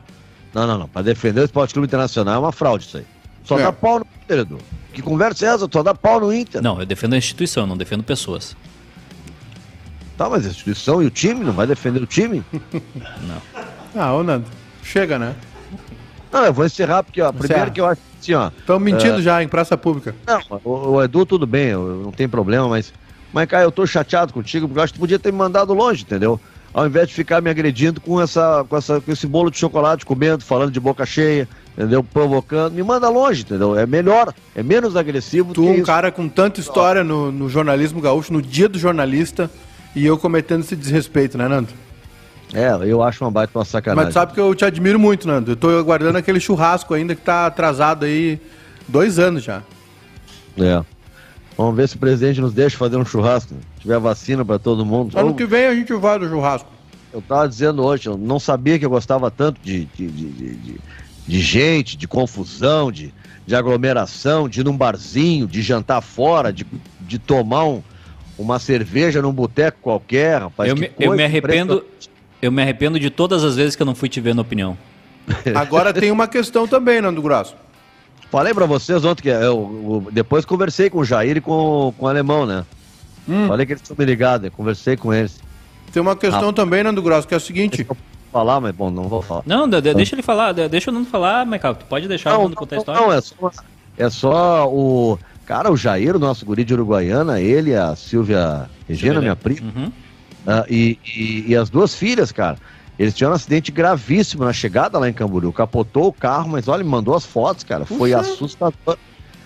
[0.54, 0.88] Não, não, não.
[0.88, 3.06] Para defender o Esporte Clube Internacional é uma fraude isso aí.
[3.44, 3.64] Só é.
[3.64, 4.58] dá pau no Edu.
[4.96, 5.68] Que conversa é essa?
[5.70, 6.62] Só dá pau no Inter.
[6.62, 8.56] Não, eu defendo a instituição, não defendo pessoas.
[10.18, 11.44] Tá, mas a instituição e o time?
[11.44, 12.42] Não vai defender o time?
[13.28, 13.42] não.
[13.94, 14.46] Ah, ô Nando,
[14.82, 15.36] chega, né?
[16.32, 18.48] Não, eu vou encerrar porque, ó, primeiro que eu acho assim, ó.
[18.58, 20.16] Estão mentindo uh, já em praça pública.
[20.26, 22.94] Não, o, o Edu tudo bem, eu, não tem problema, mas.
[23.34, 25.74] Mas, cara, eu tô chateado contigo, porque eu acho que tu podia ter me mandado
[25.74, 26.40] longe, entendeu?
[26.74, 30.06] Ao invés de ficar me agredindo com, essa, com, essa, com esse bolo de chocolate,
[30.06, 31.46] comendo, falando de boca cheia,
[31.78, 32.04] entendeu?
[32.04, 33.78] Provocando, me manda longe, entendeu?
[33.78, 35.84] É melhor, é menos agressivo tu, um isso.
[35.84, 39.52] cara com tanta história no, no jornalismo gaúcho, no dia do jornalista,
[39.96, 41.70] e eu cometendo esse desrespeito, né, Nando?
[42.54, 44.06] É, eu acho uma baita uma sacanagem.
[44.06, 45.52] Mas sabe que eu te admiro muito, Nando.
[45.52, 48.40] Eu tô aguardando aquele churrasco ainda que tá atrasado aí
[48.88, 49.62] dois anos já.
[50.58, 50.84] É.
[51.58, 53.54] Vamos ver se o presidente nos deixa fazer um churrasco.
[53.76, 55.18] Se tiver vacina para todo mundo.
[55.18, 56.70] Ano que vem a gente vai do churrasco.
[57.12, 60.82] Eu tava dizendo hoje, eu não sabia que eu gostava tanto de, de, de, de
[61.28, 63.14] de gente, de confusão, de,
[63.46, 66.66] de aglomeração, de ir num barzinho, de jantar fora, de,
[67.02, 67.82] de tomar um,
[68.38, 70.70] uma cerveja num boteco qualquer, rapaz.
[70.70, 71.84] Eu me, eu me arrependo.
[72.42, 74.78] Eu me arrependo de todas as vezes que eu não fui te ver na opinião.
[75.56, 77.56] Agora tem uma questão também, Nando Grosso.
[78.30, 82.06] Falei para vocês ontem que eu, eu, depois conversei com o Jair e com, com
[82.06, 82.66] o alemão, né?
[83.28, 83.48] Hum.
[83.48, 85.40] Falei que eles estão me ligados, conversei com eles.
[85.92, 86.54] Tem uma questão ah.
[86.54, 87.88] também, Nando Grosso, que é o seguinte
[88.36, 89.44] falar, mas bom, não vou falar.
[89.46, 91.76] Não, de, deixa ele falar, deixa eu não falar, Michael.
[91.76, 93.02] Tu pode deixar não, o mundo contar a história.
[93.02, 93.52] Não, é só,
[93.98, 95.18] é só o.
[95.46, 99.86] Cara, o Jair, o nosso guri de Uruguaiana, ele, a Silvia Regina, minha prima, uhum.
[99.86, 102.58] uh, e, e, e, as duas filhas, cara.
[102.98, 105.54] Eles tiveram um acidente gravíssimo na chegada lá em Camboriú.
[105.54, 107.86] Capotou o carro, mas olha, mandou as fotos, cara.
[107.86, 108.98] Foi assustador.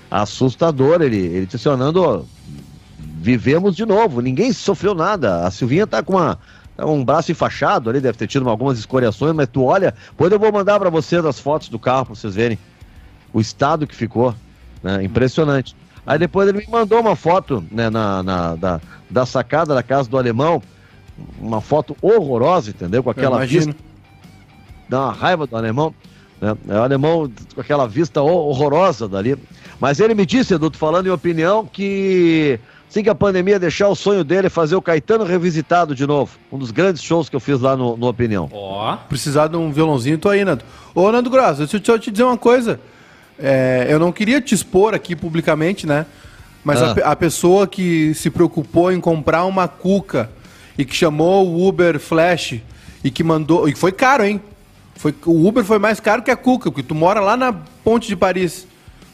[0.09, 1.01] Assustador.
[1.01, 2.27] Ele, ele tensionando.
[2.97, 4.21] Vivemos de novo.
[4.21, 5.47] Ninguém sofreu nada.
[5.47, 6.37] A Silvinha tá com uma
[6.85, 10.51] um braço enfaixado ali, deve ter tido algumas escoriações, mas tu olha, depois eu vou
[10.51, 12.57] mandar para vocês as fotos do carro para vocês verem
[13.33, 14.33] o estado que ficou,
[14.81, 15.03] né?
[15.03, 15.75] Impressionante.
[16.05, 20.09] Aí depois ele me mandou uma foto né, na, na da, da sacada da casa
[20.09, 20.61] do alemão,
[21.39, 23.03] uma foto horrorosa, entendeu?
[23.03, 23.75] Com aquela vista.
[24.87, 25.93] Dá uma raiva do alemão.
[26.41, 26.57] Né?
[26.69, 29.37] É o alemão com aquela vista horrorosa dali.
[29.79, 33.95] Mas ele me disse, Edu, falando em opinião, que assim que a pandemia deixar o
[33.95, 36.37] sonho dele fazer o Caetano revisitado de novo.
[36.51, 38.49] Um dos grandes shows que eu fiz lá no, no Opinião.
[38.51, 38.93] Ó.
[38.93, 38.97] Oh.
[39.07, 40.65] Precisar de um violãozinho, tô aí, Nando.
[40.95, 42.79] Ô, Nando Grosso, deixa eu te dizer uma coisa.
[43.37, 46.05] É, eu não queria te expor aqui publicamente, né?
[46.63, 46.95] Mas ah.
[47.05, 50.29] a, a, pessoa que se preocupou em comprar uma cuca
[50.77, 52.59] e que chamou o Uber Flash
[53.03, 53.69] e que mandou.
[53.69, 54.41] E foi caro, hein?
[54.95, 57.53] Foi, o Uber foi mais caro que a cuca, porque tu mora lá na
[57.83, 58.67] Ponte de Paris.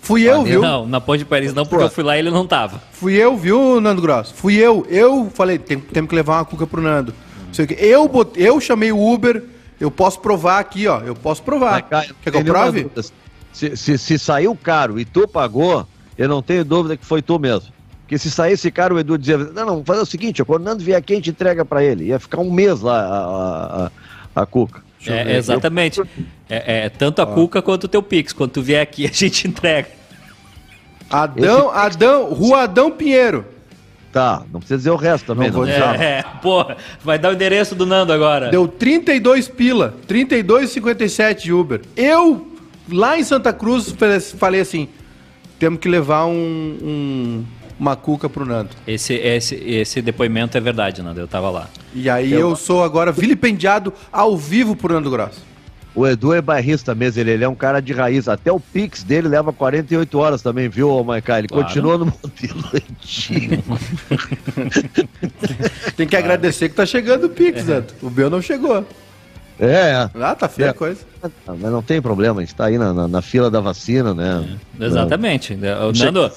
[0.06, 0.61] Fui eu, viu?
[0.61, 2.80] Não, na Ponte de Paris não, porque eu fui lá e ele não tava.
[2.91, 4.36] Fui eu, viu, Nando Grosso?
[4.36, 4.86] Fui eu.
[4.88, 7.11] Eu falei, tem, temos que levar uma cuca pro Nando.
[7.11, 7.65] Hum.
[7.76, 9.44] Eu, botei, eu chamei o Uber,
[9.80, 11.02] eu posso provar aqui, ó.
[11.02, 11.82] Eu posso provar.
[11.82, 12.88] Quer que eu prove?
[13.52, 17.40] Se, se, se saiu caro e tu pagou, eu não tenho dúvida que foi tu
[17.40, 17.73] mesmo.
[18.02, 20.65] Porque se saísse caro, o Edu dizia: Não, não, vamos fazer o seguinte, quando o
[20.65, 22.06] Nando vier aqui, a gente entrega para ele.
[22.06, 23.86] Ia ficar um mês lá a,
[24.36, 24.85] a, a Cuca.
[25.06, 26.02] É, exatamente.
[26.50, 28.34] É, é, tanto a Cuca quanto o teu Pix.
[28.34, 29.88] Quando tu vier aqui, a gente entrega.
[31.10, 31.78] Adão, Esse...
[31.78, 33.46] Adão, Rua Adão Pinheiro.
[34.12, 35.52] Tá, não precisa dizer o resto também.
[35.52, 36.66] Não, não é, é, pô,
[37.04, 38.50] vai dar o endereço do Nando agora.
[38.50, 41.82] Deu 32 pila, 32,57 de Uber.
[41.98, 42.48] Eu,
[42.90, 43.94] lá em Santa Cruz,
[44.38, 44.88] falei assim,
[45.60, 47.46] temos que levar um, um,
[47.80, 48.69] uma cuca pro Nando.
[48.88, 51.68] Esse, esse, esse depoimento é verdade, Nando, eu tava lá.
[51.93, 55.43] E aí eu, eu sou agora vilipendiado ao vivo por Nando Grosso.
[55.95, 58.27] O Edu é bairrista mesmo, ele, ele, é um cara de raiz.
[58.27, 61.39] Até o Pix dele leva 48 horas também, viu, Maiká?
[61.39, 61.64] Ele claro.
[61.65, 63.64] continua no modelo antigo.
[65.95, 66.26] Tem que claro.
[66.26, 67.81] agradecer que tá chegando o Pix, é.
[68.02, 68.85] O meu não chegou.
[69.57, 70.10] É.
[70.15, 70.69] Ah, tá feia é.
[70.72, 70.99] a coisa.
[71.47, 74.60] Mas não tem problema, a gente tá aí na, na, na fila da vacina, né?
[74.77, 74.85] É.
[74.85, 75.56] Exatamente.
[75.56, 75.93] Não.
[75.93, 76.30] Nando,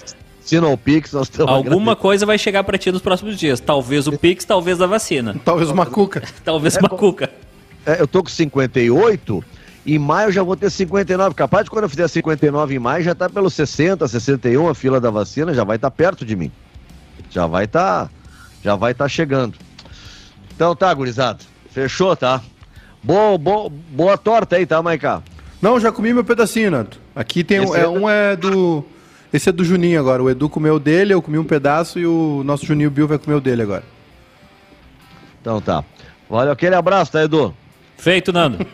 [0.49, 3.61] Assina o Pix, nós estamos Alguma coisa vai chegar para ti nos próximos dias.
[3.61, 5.37] Talvez o Pix, talvez a vacina.
[5.45, 6.23] Talvez uma cuca.
[6.43, 7.31] talvez é, uma cuca.
[7.85, 9.45] É, eu tô com 58,
[9.85, 11.35] em maio eu já vou ter 59.
[11.35, 14.99] Capaz de quando eu fizer 59 em maio, já tá pelo 60, 61 a fila
[14.99, 16.51] da vacina, já vai estar tá perto de mim.
[17.29, 18.11] Já vai estar, tá,
[18.65, 19.59] já vai estar tá chegando.
[20.57, 21.41] Então tá, gurizada.
[21.73, 22.41] Fechou, tá?
[23.03, 25.23] Boa, boa, boa torta aí, tá, Maiká?
[25.61, 26.99] Não, já comi meu pedacinho, Nato.
[27.15, 28.83] Aqui tem um, é, é, um é do
[29.33, 30.23] esse é do Juninho agora.
[30.23, 33.37] O Edu comeu dele, eu comi um pedaço e o nosso Juninho Bill vai comer
[33.37, 33.85] o dele agora.
[35.41, 35.85] Então tá.
[36.29, 37.55] Valeu, aquele abraço, tá, Edu?
[37.97, 38.59] Feito, Nando.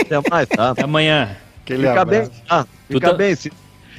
[0.00, 0.70] Até mais, tá?
[0.70, 1.36] Até amanhã.
[1.62, 2.30] Aquele Fica abraço.
[2.30, 2.66] bem, tá?
[2.88, 3.14] Fica tá...
[3.14, 3.34] bem.
[3.34, 3.52] Se...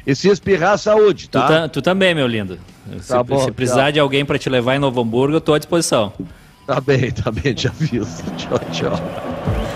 [0.06, 1.46] E se espirrar, saúde, tá?
[1.46, 2.58] Tu, tá, tu também, meu lindo.
[3.06, 3.92] Tá se, bom, se precisar tchau.
[3.92, 6.14] de alguém para te levar em Novo Hamburgo, eu tô à disposição.
[6.66, 8.24] Tá bem, tá bem, te aviso.
[8.38, 9.67] Tchau, tchau.